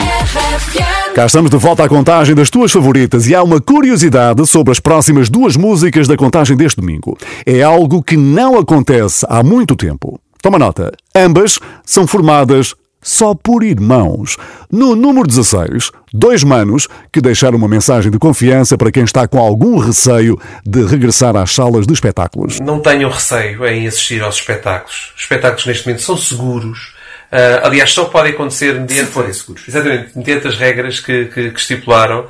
Cá 1.13 1.27
estamos 1.27 1.51
de 1.51 1.57
volta 1.57 1.83
à 1.83 1.87
contagem 1.87 2.33
das 2.33 2.49
tuas 2.49 2.71
favoritas 2.71 3.27
e 3.27 3.35
há 3.35 3.43
uma 3.43 3.61
curiosidade 3.61 4.43
sobre 4.47 4.71
as 4.71 4.79
próximas 4.79 5.29
duas 5.29 5.55
músicas 5.55 6.07
da 6.07 6.17
contagem 6.17 6.57
deste 6.57 6.81
domingo. 6.81 7.15
É 7.45 7.61
algo 7.61 8.01
que 8.01 8.17
não 8.17 8.57
acontece 8.57 9.23
há 9.29 9.43
muito 9.43 9.75
tempo. 9.75 10.19
Toma 10.41 10.57
nota, 10.57 10.91
ambas 11.15 11.59
são 11.85 12.07
formadas 12.07 12.73
só 12.99 13.35
por 13.35 13.63
irmãos. 13.63 14.37
No 14.71 14.95
número 14.95 15.27
16, 15.27 15.91
dois 16.11 16.43
manos 16.43 16.87
que 17.13 17.21
deixaram 17.21 17.59
uma 17.59 17.67
mensagem 17.67 18.11
de 18.11 18.17
confiança 18.17 18.75
para 18.75 18.91
quem 18.91 19.03
está 19.03 19.27
com 19.27 19.37
algum 19.37 19.77
receio 19.77 20.35
de 20.65 20.83
regressar 20.83 21.35
às 21.35 21.53
salas 21.53 21.85
de 21.85 21.93
espetáculos. 21.93 22.59
Não 22.59 22.79
tenham 22.79 23.11
receio 23.11 23.67
em 23.67 23.85
assistir 23.85 24.23
aos 24.23 24.37
espetáculos. 24.37 25.13
Os 25.15 25.21
espetáculos 25.21 25.67
neste 25.67 25.85
momento 25.85 26.01
são 26.01 26.17
seguros. 26.17 26.94
Ah, 27.31 27.61
aliás, 27.63 27.91
só 27.91 28.05
podem 28.05 28.33
acontecer 28.33 28.79
mediante. 28.79 29.07
Se 29.07 29.11
forem 29.11 29.33
seguros. 29.33 29.67
Exatamente, 29.67 30.09
mediante 30.15 30.47
as 30.47 30.57
regras 30.57 30.99
que, 30.99 31.25
que, 31.25 31.51
que 31.51 31.59
estipularam. 31.59 32.25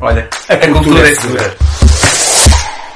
Olha, 0.00 0.28
a, 0.48 0.56
cultura, 0.56 1.08
é 1.08 1.14
segura. 1.14 1.56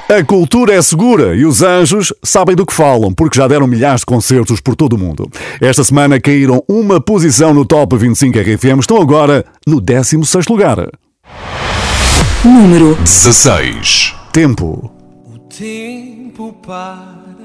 A 0.09 0.23
cultura 0.23 0.73
é 0.73 0.81
segura 0.81 1.35
e 1.35 1.45
os 1.45 1.61
anjos 1.61 2.13
sabem 2.23 2.55
do 2.55 2.65
que 2.65 2.73
falam, 2.73 3.13
porque 3.13 3.37
já 3.37 3.47
deram 3.47 3.67
milhares 3.67 4.01
de 4.01 4.05
concertos 4.05 4.59
por 4.59 4.75
todo 4.75 4.93
o 4.93 4.97
mundo. 4.97 5.29
Esta 5.61 5.83
semana 5.83 6.19
caíram 6.19 6.63
uma 6.67 6.99
posição 6.99 7.53
no 7.53 7.65
Top 7.65 7.95
25 7.95 8.39
RFM, 8.39 8.79
estão 8.79 9.01
agora 9.01 9.45
no 9.65 9.81
16 9.81 10.47
lugar. 10.47 10.77
Número 12.43 12.95
16. 12.95 14.15
Tempo. 14.31 14.91
tempo 15.49 16.53
para 16.65 17.36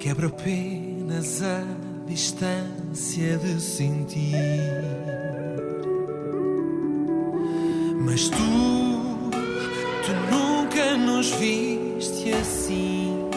quebra 0.00 0.28
apenas 0.28 1.42
a 1.42 1.62
distância 2.06 3.36
de 3.36 3.60
sentir. 3.60 4.32
Mas 8.02 8.30
tu, 8.30 9.30
tu 9.30 10.12
nunca 10.34 10.96
nos 10.96 11.30
viste 11.32 12.32
assim. 12.32 13.28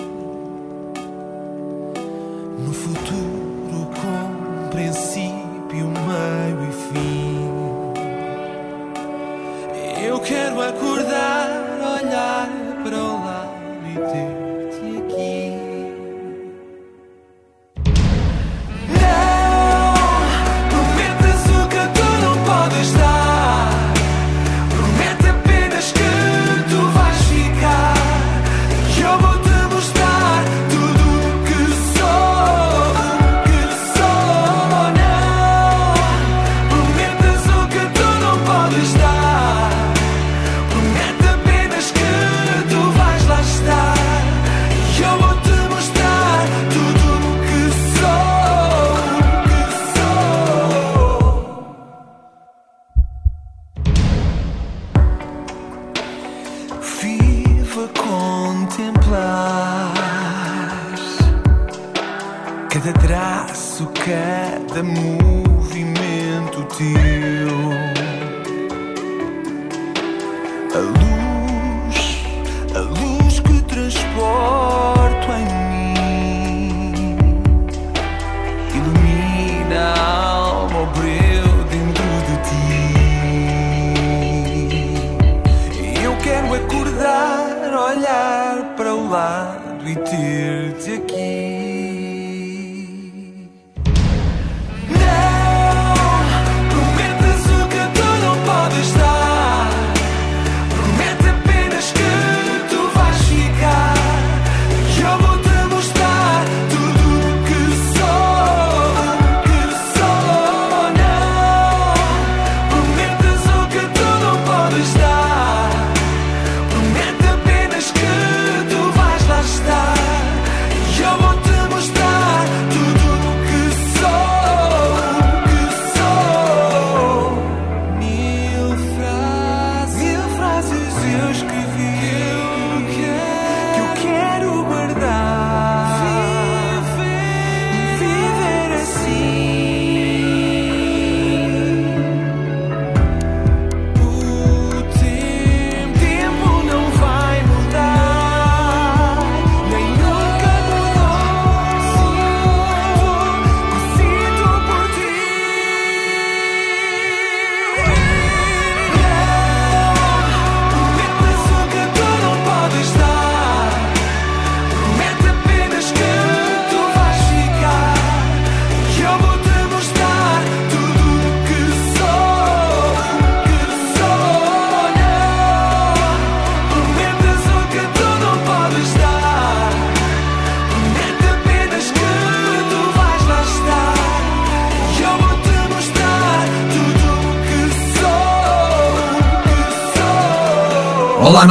No 2.66 2.74
futuro 2.74 3.90
com 4.00 4.70
princípio, 4.70 5.86
meio 5.86 6.70
e 6.70 6.72
fim. 6.94 7.44
Eu 10.08 10.18
quero 10.22 10.62
acordar, 10.62 11.50
olhar 12.02 12.48
para 12.84 12.98
o 12.98 13.26
lado 13.26 13.54
e 13.86 13.96
ter-te 13.96 14.43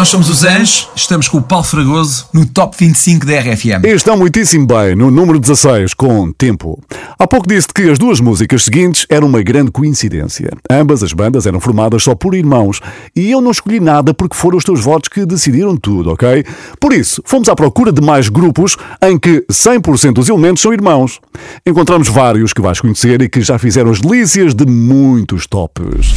nós 0.02 0.08
somos 0.08 0.28
os 0.28 0.42
Anjos, 0.42 0.88
estamos 0.96 1.28
com 1.28 1.38
o 1.38 1.42
Paulo 1.42 1.64
Fragoso 1.64 2.26
no 2.32 2.44
Top 2.44 2.76
25 2.76 3.24
da 3.24 3.38
RFM. 3.38 3.84
Estão 3.84 4.16
muitíssimo 4.16 4.66
bem 4.66 4.96
no 4.96 5.12
número 5.12 5.38
16 5.38 5.94
com 5.94 6.32
Tempo. 6.32 6.76
Há 7.16 7.24
pouco 7.24 7.46
disse 7.46 7.68
que 7.72 7.88
as 7.88 8.00
duas 8.00 8.18
músicas 8.18 8.64
seguintes 8.64 9.06
eram 9.08 9.28
uma 9.28 9.40
grande 9.42 9.70
coincidência. 9.70 10.50
Ambas 10.68 11.04
as 11.04 11.12
bandas 11.12 11.46
eram 11.46 11.60
formadas 11.60 12.02
só 12.02 12.16
por 12.16 12.34
irmãos 12.34 12.80
e 13.14 13.30
eu 13.30 13.40
não 13.40 13.52
escolhi 13.52 13.78
nada 13.78 14.12
porque 14.12 14.34
foram 14.34 14.58
os 14.58 14.64
teus 14.64 14.80
votos 14.80 15.08
que 15.08 15.24
decidiram 15.24 15.76
tudo, 15.76 16.10
ok? 16.10 16.44
Por 16.80 16.92
isso, 16.92 17.22
fomos 17.24 17.48
à 17.48 17.54
procura 17.54 17.92
de 17.92 18.02
mais 18.02 18.28
grupos 18.28 18.76
em 19.00 19.16
que 19.16 19.46
100% 19.52 20.14
dos 20.14 20.28
elementos 20.28 20.62
são 20.62 20.72
irmãos. 20.72 21.20
Encontramos 21.64 22.08
vários 22.08 22.52
que 22.52 22.60
vais 22.60 22.80
conhecer 22.80 23.22
e 23.22 23.28
que 23.28 23.40
já 23.40 23.56
fizeram 23.56 23.92
as 23.92 24.00
delícias 24.00 24.52
de 24.52 24.66
muitos 24.66 25.46
tops. 25.46 26.16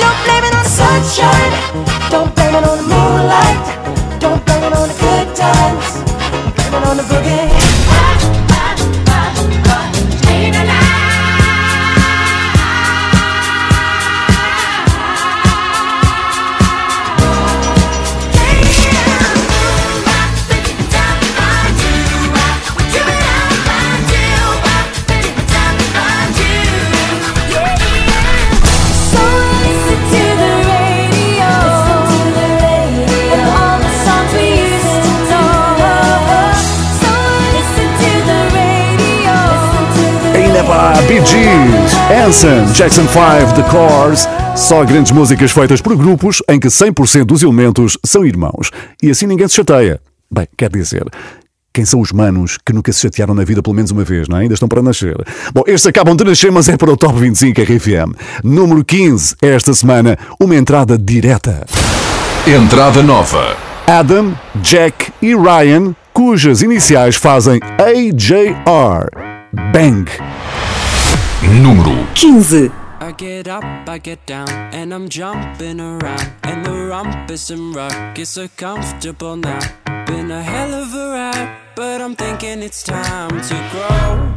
Don't 0.00 0.24
blame 0.24 0.46
it 0.46 0.56
on 0.56 0.62
the 0.62 0.68
sunshine. 0.68 2.10
Don't 2.10 2.34
blame 2.34 2.56
it 2.56 2.66
on 2.66 2.69
times. 5.40 6.02
Blame 6.68 6.84
on 6.84 6.96
the 6.98 7.02
boogie. 7.04 8.39
Gees, 42.30 42.44
Anson, 42.44 42.72
Jackson 42.72 43.06
5, 43.08 43.54
The 43.54 43.62
Cars. 43.70 44.28
Só 44.56 44.84
grandes 44.84 45.10
músicas 45.10 45.50
feitas 45.50 45.80
por 45.80 45.96
grupos 45.96 46.40
em 46.48 46.60
que 46.60 46.68
100% 46.68 47.24
dos 47.24 47.42
elementos 47.42 47.98
são 48.04 48.24
irmãos. 48.24 48.70
E 49.02 49.10
assim 49.10 49.26
ninguém 49.26 49.48
se 49.48 49.56
chateia. 49.56 50.00
Bem, 50.32 50.46
quer 50.56 50.70
dizer, 50.70 51.04
quem 51.72 51.84
são 51.84 52.00
os 52.00 52.12
manos 52.12 52.56
que 52.64 52.72
nunca 52.72 52.92
se 52.92 53.00
chatearam 53.00 53.34
na 53.34 53.42
vida 53.42 53.62
pelo 53.62 53.74
menos 53.74 53.90
uma 53.90 54.04
vez, 54.04 54.28
não 54.28 54.38
é? 54.38 54.42
Ainda 54.42 54.54
estão 54.54 54.68
para 54.68 54.80
nascer. 54.80 55.16
Bom, 55.52 55.64
estes 55.66 55.86
acabam 55.86 56.14
de 56.14 56.24
nascer, 56.24 56.52
mas 56.52 56.68
é 56.68 56.76
para 56.76 56.92
o 56.92 56.96
Top 56.96 57.18
25 57.18 57.60
RFM. 57.62 58.14
Número 58.44 58.84
15, 58.84 59.36
esta 59.42 59.74
semana, 59.74 60.16
uma 60.40 60.54
entrada 60.54 60.96
direta. 60.96 61.66
Entrada 62.46 63.02
nova. 63.02 63.56
Adam, 63.86 64.32
Jack 64.62 65.12
e 65.20 65.34
Ryan, 65.34 65.96
cujas 66.12 66.62
iniciais 66.62 67.16
fazem 67.16 67.60
AJR. 67.78 69.10
Bang. 69.72 70.08
Número 71.42 72.06
15. 72.14 72.70
I 73.00 73.12
get 73.12 73.48
up, 73.48 73.64
I 73.88 73.96
get 73.96 74.26
down, 74.26 74.50
and 74.50 74.92
I'm 74.92 75.08
jumping 75.08 75.80
around. 75.80 76.32
And 76.42 76.66
the 76.66 76.70
rumpus 76.70 77.48
and 77.48 77.74
comfortable 78.58 79.36
now. 79.36 79.58
Been 80.04 80.30
a 80.30 80.42
hell 80.42 80.74
of 80.74 80.94
a 80.94 81.10
ride, 81.10 81.56
but 81.74 82.02
I'm 82.02 82.14
thinking 82.14 82.62
it's 82.62 82.82
time 82.82 83.40
to 83.40 83.68
grow. 83.72 84.34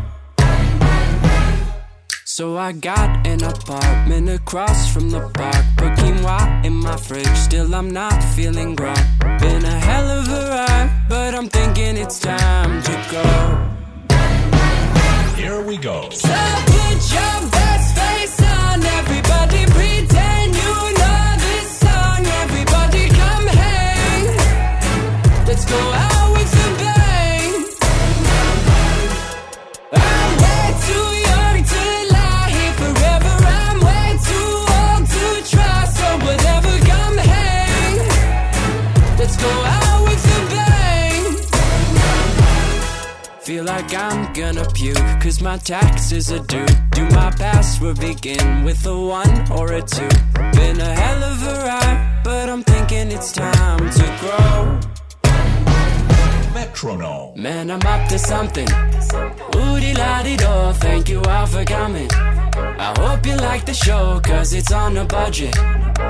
So 2.24 2.58
I 2.58 2.72
got 2.72 3.28
an 3.28 3.44
apartment 3.44 4.30
across 4.30 4.92
from 4.92 5.10
the 5.10 5.30
park. 5.34 5.66
Put 5.76 5.92
quinoa 5.98 6.66
in 6.66 6.74
my 6.74 6.96
fridge, 6.96 7.28
still 7.36 7.76
I'm 7.76 7.92
not 7.92 8.24
feeling. 8.34 8.76
Been 8.76 9.66
a 9.66 9.80
hell 9.80 10.10
of 10.10 10.30
a 10.30 10.50
ride, 10.50 11.06
but 11.10 11.36
I'm 11.36 11.50
thinking 11.50 11.98
it's 11.98 12.20
time 12.20 12.82
to 12.82 13.08
go. 13.12 13.73
Here 15.44 15.62
we 15.62 15.76
go. 15.76 16.10
So 16.12 17.53
taxes 45.64 46.32
are 46.32 46.40
due. 46.40 46.66
Do 46.92 47.06
my 47.10 47.32
password 47.32 48.00
begin 48.00 48.64
with 48.64 48.86
a 48.86 48.98
one 48.98 49.52
or 49.52 49.74
a 49.74 49.82
two? 49.82 50.08
Been 50.54 50.80
a 50.80 50.94
hell 50.94 51.24
of 51.24 51.44
a 51.44 51.56
ride, 51.66 52.22
but 52.24 52.50
I'm 52.50 52.64
thinking 52.64 53.12
it's 53.12 53.32
time 53.32 53.80
to 53.80 54.18
grow. 54.20 54.80
Metronome. 56.54 57.42
Man, 57.42 57.72
I'm 57.72 57.82
up 57.82 58.10
to 58.10 58.20
something. 58.20 58.68
Woody 59.54 59.94
la 59.94 60.24
di 60.24 60.36
do, 60.36 60.74
thank 60.74 61.10
you 61.10 61.22
all 61.22 61.46
for 61.46 61.64
coming. 61.64 62.10
I 62.12 62.94
hope 63.00 63.26
you 63.26 63.36
like 63.38 63.66
the 63.66 63.74
show, 63.74 64.20
cause 64.24 64.54
it's 64.54 64.72
on 64.72 64.98
a 64.98 65.06
budget. 65.06 65.56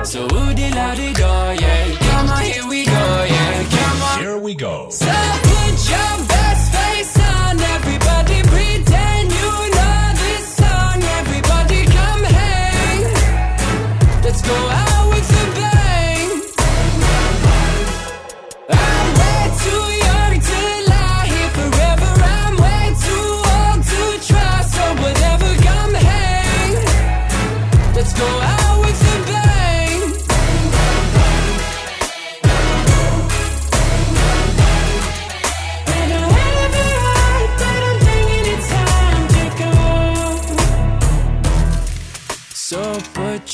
So 0.04 0.26
woody 0.32 0.70
la 0.70 0.94
di 0.94 1.12
do, 1.12 1.22
yeah. 1.22 1.96
Come 2.10 2.28
on, 2.28 2.42
here 2.42 2.68
we 2.68 2.84
go, 2.84 2.92
yeah. 3.28 3.64
Come 3.70 4.02
on. 4.02 4.18
Here 4.20 4.38
we 4.38 4.54
go. 4.54 4.90
So 4.90 5.06
put 5.06 5.90
your 5.90 6.43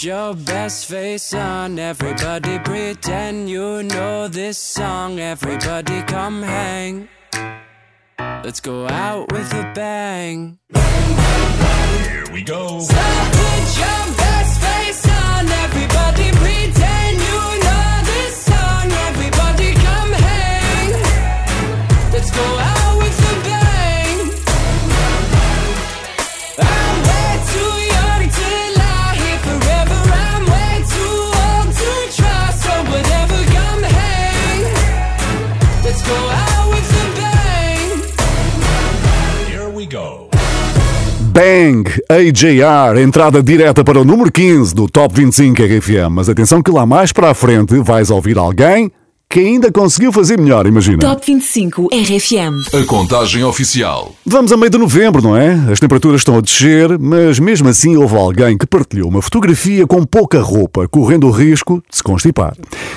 put 0.00 0.06
your 0.06 0.34
best 0.34 0.86
face 0.86 1.34
on, 1.34 1.78
everybody 1.78 2.58
pretend 2.60 3.50
you 3.50 3.82
know 3.82 4.28
this 4.28 4.56
song. 4.56 5.20
Everybody 5.20 6.02
come 6.04 6.42
hang. 6.42 7.08
Let's 8.18 8.60
go 8.60 8.88
out 8.88 9.30
with 9.30 9.52
a 9.52 9.70
bang. 9.74 10.58
Here 10.72 12.24
we 12.32 12.42
go. 12.42 12.80
So 12.80 12.94
put 12.94 13.78
your 13.78 14.16
best 14.16 14.60
face 14.62 15.06
on, 15.06 15.48
everybody 15.48 16.30
pretend 16.32 16.99
Bang! 41.30 41.88
AJR, 42.08 43.00
entrada 43.00 43.40
direta 43.40 43.84
para 43.84 44.00
o 44.00 44.04
número 44.04 44.32
15 44.32 44.74
do 44.74 44.88
Top 44.88 45.14
25 45.14 45.62
RFM. 45.62 46.10
Mas 46.10 46.28
atenção 46.28 46.60
que 46.60 46.72
lá 46.72 46.84
mais 46.84 47.12
para 47.12 47.30
a 47.30 47.34
frente 47.34 47.78
vais 47.78 48.10
ouvir 48.10 48.36
alguém 48.36 48.90
que 49.28 49.38
ainda 49.38 49.70
conseguiu 49.70 50.12
fazer 50.12 50.36
melhor, 50.40 50.66
imagina. 50.66 50.98
Top 50.98 51.24
25 51.24 51.88
RFM. 51.92 52.74
A 52.74 52.84
contagem 52.84 53.44
oficial. 53.44 54.12
Vamos 54.26 54.50
a 54.50 54.56
meio 54.56 54.70
de 54.70 54.78
novembro, 54.78 55.22
não 55.22 55.36
é? 55.36 55.52
As 55.70 55.78
temperaturas 55.78 56.22
estão 56.22 56.36
a 56.36 56.40
descer, 56.40 56.98
mas 56.98 57.38
mesmo 57.38 57.68
assim 57.68 57.96
houve 57.96 58.16
alguém 58.16 58.58
que 58.58 58.66
partilhou 58.66 59.08
uma 59.08 59.22
fotografia 59.22 59.86
com 59.86 60.04
pouca 60.04 60.42
roupa, 60.42 60.88
correndo 60.88 61.28
o 61.28 61.30
risco 61.30 61.80
de 61.88 61.96
se 61.96 62.02
constipar. 62.02 62.56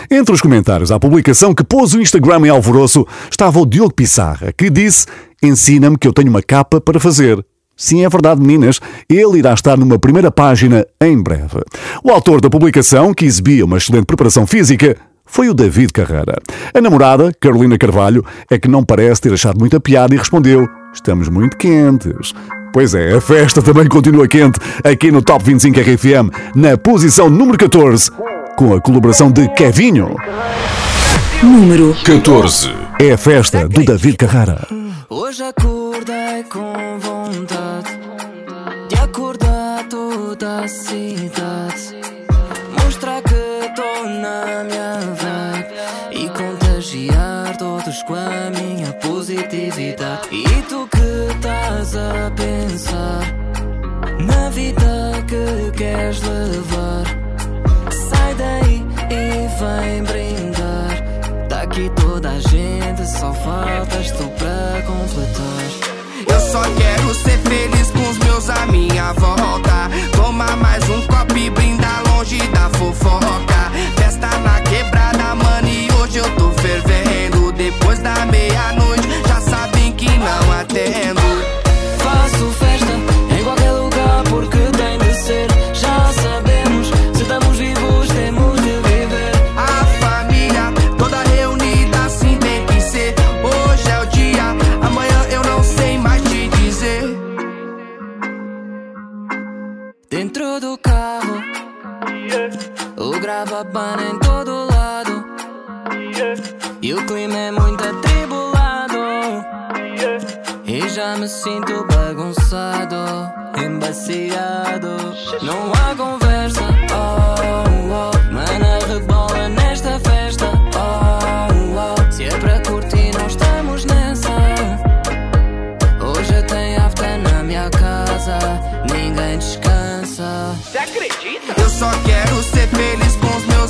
Entre 0.09 0.33
os 0.33 0.41
comentários 0.41 0.91
à 0.91 0.99
publicação 0.99 1.53
que 1.53 1.63
pôs 1.63 1.93
o 1.93 2.01
Instagram 2.01 2.47
em 2.47 2.49
alvoroço 2.49 3.05
estava 3.29 3.59
o 3.59 3.65
Diogo 3.65 3.93
Pissarra, 3.93 4.51
que 4.51 4.71
disse: 4.71 5.05
Ensina-me 5.43 5.99
que 5.99 6.07
eu 6.07 6.13
tenho 6.13 6.31
uma 6.31 6.41
capa 6.41 6.81
para 6.81 6.99
fazer. 6.99 7.45
Sim, 7.83 8.05
é 8.05 8.07
verdade, 8.07 8.39
meninas. 8.39 8.79
Ele 9.09 9.39
irá 9.39 9.53
estar 9.53 9.75
numa 9.75 9.99
primeira 9.99 10.31
página 10.31 10.87
em 11.01 11.21
breve. 11.21 11.61
O 12.01 12.11
autor 12.11 12.39
da 12.39 12.49
publicação, 12.49 13.13
que 13.13 13.25
exibia 13.25 13.65
uma 13.65 13.77
excelente 13.77 14.05
preparação 14.05 14.47
física, 14.47 14.95
foi 15.25 15.49
o 15.49 15.53
David 15.53 15.91
Carreira. 15.91 16.37
A 16.73 16.79
namorada, 16.79 17.33
Carolina 17.41 17.77
Carvalho, 17.77 18.23
é 18.49 18.57
que 18.57 18.69
não 18.69 18.85
parece 18.85 19.19
ter 19.19 19.33
achado 19.33 19.59
muita 19.59 19.81
piada 19.81 20.15
e 20.15 20.17
respondeu: 20.17 20.65
Estamos 20.93 21.27
muito 21.27 21.57
quentes. 21.57 22.33
Pois 22.71 22.95
é, 22.95 23.15
a 23.15 23.19
festa 23.19 23.61
também 23.61 23.89
continua 23.89 24.29
quente 24.29 24.61
aqui 24.81 25.11
no 25.11 25.21
Top 25.21 25.43
25 25.43 25.77
RFM, 25.81 26.31
na 26.55 26.77
posição 26.77 27.29
número 27.29 27.57
14, 27.57 28.09
com 28.55 28.73
a 28.73 28.79
colaboração 28.79 29.29
de 29.29 29.45
Kevinho. 29.55 30.15
Número 31.43 31.93
14. 32.05 32.71
É 32.97 33.11
a 33.11 33.17
festa 33.17 33.67
do 33.67 33.83
David 33.83 34.15
Carreira. 34.15 34.82
Hoje 35.09 35.43
acordei 35.43 36.43
com 36.43 36.99
vontade 36.99 37.99
de 38.87 38.95
acordar 38.95 39.87
toda 39.89 40.61
a 40.61 40.67
cidade. 40.67 41.97
Mostrar 42.83 43.21
que 43.21 43.33
estou 43.67 44.05
na 44.05 44.63
minha 44.63 44.99
vibe 45.21 46.23
e 46.23 46.29
contagiar 46.29 47.57
todos 47.57 48.01
com 48.03 48.15
a 48.15 48.49
minha 48.51 48.93
positividade. 48.93 50.29
E 50.31 50.61
tu 50.63 50.87
que 50.87 51.33
estás 51.35 51.95
a 51.95 52.31
pensar 52.35 53.21
na 54.25 54.49
vida 54.49 55.23
que 55.27 55.77
queres 55.77 56.21
levar, 56.21 57.03
sai 57.91 58.35
daí 58.35 58.85
e 59.09 59.47
vem 59.59 60.03
brindar. 60.03 60.52
Aqui 61.73 61.89
toda 61.99 62.29
a 62.29 62.39
gente, 62.39 63.03
só 63.17 63.33
faltas 63.33 64.11
tu 64.11 64.29
para 64.37 64.83
completar. 64.83 66.31
Eu 66.31 66.39
só 66.39 66.61
quero 66.61 67.15
ser 67.15 67.39
feliz 67.39 67.89
com 67.89 68.09
os 68.11 68.17
meus 68.19 68.47
à 68.47 68.67
minha 68.67 69.11
volta. 69.13 69.89
Tomar 70.15 70.55
mais 70.57 70.87
um 70.87 71.01
copo 71.07 71.35
e 71.35 71.49
brindar 71.49 72.03
longe 72.09 72.37
da 72.49 72.69
fofoca. 72.77 73.71
Festa 73.97 74.27
na 74.27 74.61
quebrada, 74.61 75.33
mano, 75.33 75.67
e 75.67 75.91
hoje 75.93 76.19
eu 76.19 76.35
tô 76.35 76.51
fervendo. 76.61 77.51
Depois 77.53 77.97
da 77.97 78.23
meia-noite, 78.27 79.07
já 79.27 79.41
sabem 79.41 79.93
que 79.93 80.09
não 80.15 80.51
atendo. 80.51 81.52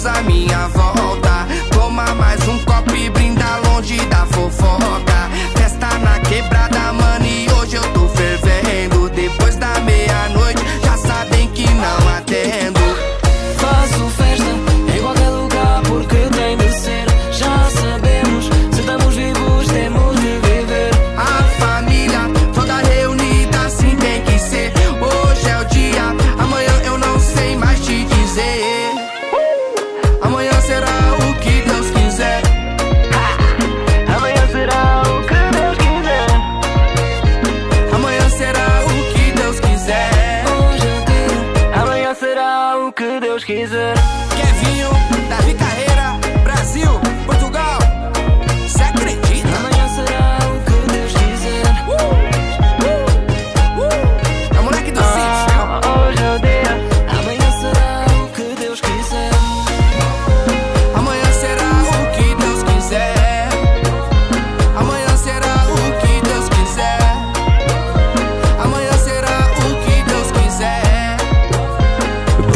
À 0.05 0.21
minha 0.23 0.67
volta. 0.69 1.47
Tomar 1.71 2.13
mais 2.15 2.47
um 2.47 2.57
copo 2.59 2.95
e 2.95 3.09
brindar 3.09 3.61
longe 3.65 3.97
da 4.07 4.25
fofoca. 4.25 5.12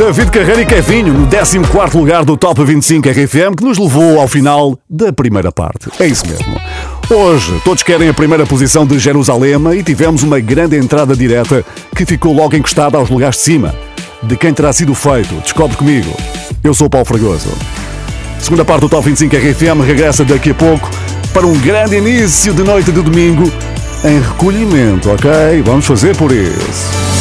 David 0.08 0.32
Carreira 0.32 0.62
e 0.62 0.66
Kevinho 0.66 1.14
no 1.14 1.28
14 1.28 1.97
lugar 1.97 2.24
do 2.24 2.38
Top 2.38 2.64
25 2.64 3.10
RFM 3.10 3.58
que 3.58 3.64
nos 3.66 3.78
levou 3.78 4.22
ao 4.22 4.26
final 4.26 4.80
da 4.89 5.12
primeira 5.12 5.51
parte. 5.51 5.89
É 5.99 6.08
isso 6.08 6.26
mesmo. 6.26 6.55
Hoje, 7.10 7.62
todos 7.66 7.84
querem 7.84 8.08
a 8.08 8.14
primeira 8.14 8.45
posição 8.45 8.86
de 8.86 8.97
Jerusalema 8.99 9.76
e 9.76 9.84
tivemos 9.84 10.24
uma 10.24 10.39
grande 10.39 10.78
entrada 10.78 11.14
direta 11.14 11.62
que 11.93 12.05
ficou 12.05 12.34
logo 12.34 12.55
encostada 12.55 12.97
aos 12.97 13.10
lugares 13.10 13.36
de 13.36 13.41
cima. 13.41 13.76
De 14.24 14.38
quem 14.38 14.53
terá 14.53 14.72
sido 14.72 14.95
feito? 14.95 15.36
Descobre 15.41 15.76
comigo. 15.76 16.16
Eu 16.64 16.74
sou 16.74 16.88
o 16.88 16.89
Paulo 16.89 17.05
Fragoso. 17.05 17.49
Segunda 18.39 18.64
parte 18.64 18.82
do 18.82 18.89
Top 18.89 19.05
25 19.05 19.36
RFM 19.36 19.86
regressa 19.86 20.24
daqui 20.24 20.51
a 20.51 20.55
pouco 20.55 20.89
para 21.34 21.45
um 21.45 21.60
grande 21.60 21.97
início 21.97 22.53
de 22.53 22.64
noite 22.64 22.93
de 22.93 23.01
domingo 23.01 23.51
em 24.05 24.22
recolhimento, 24.22 25.12
ok? 25.12 25.62
Vamos 25.66 25.86
fazer 25.86 26.16
por 26.16 26.32
isso. 26.32 27.16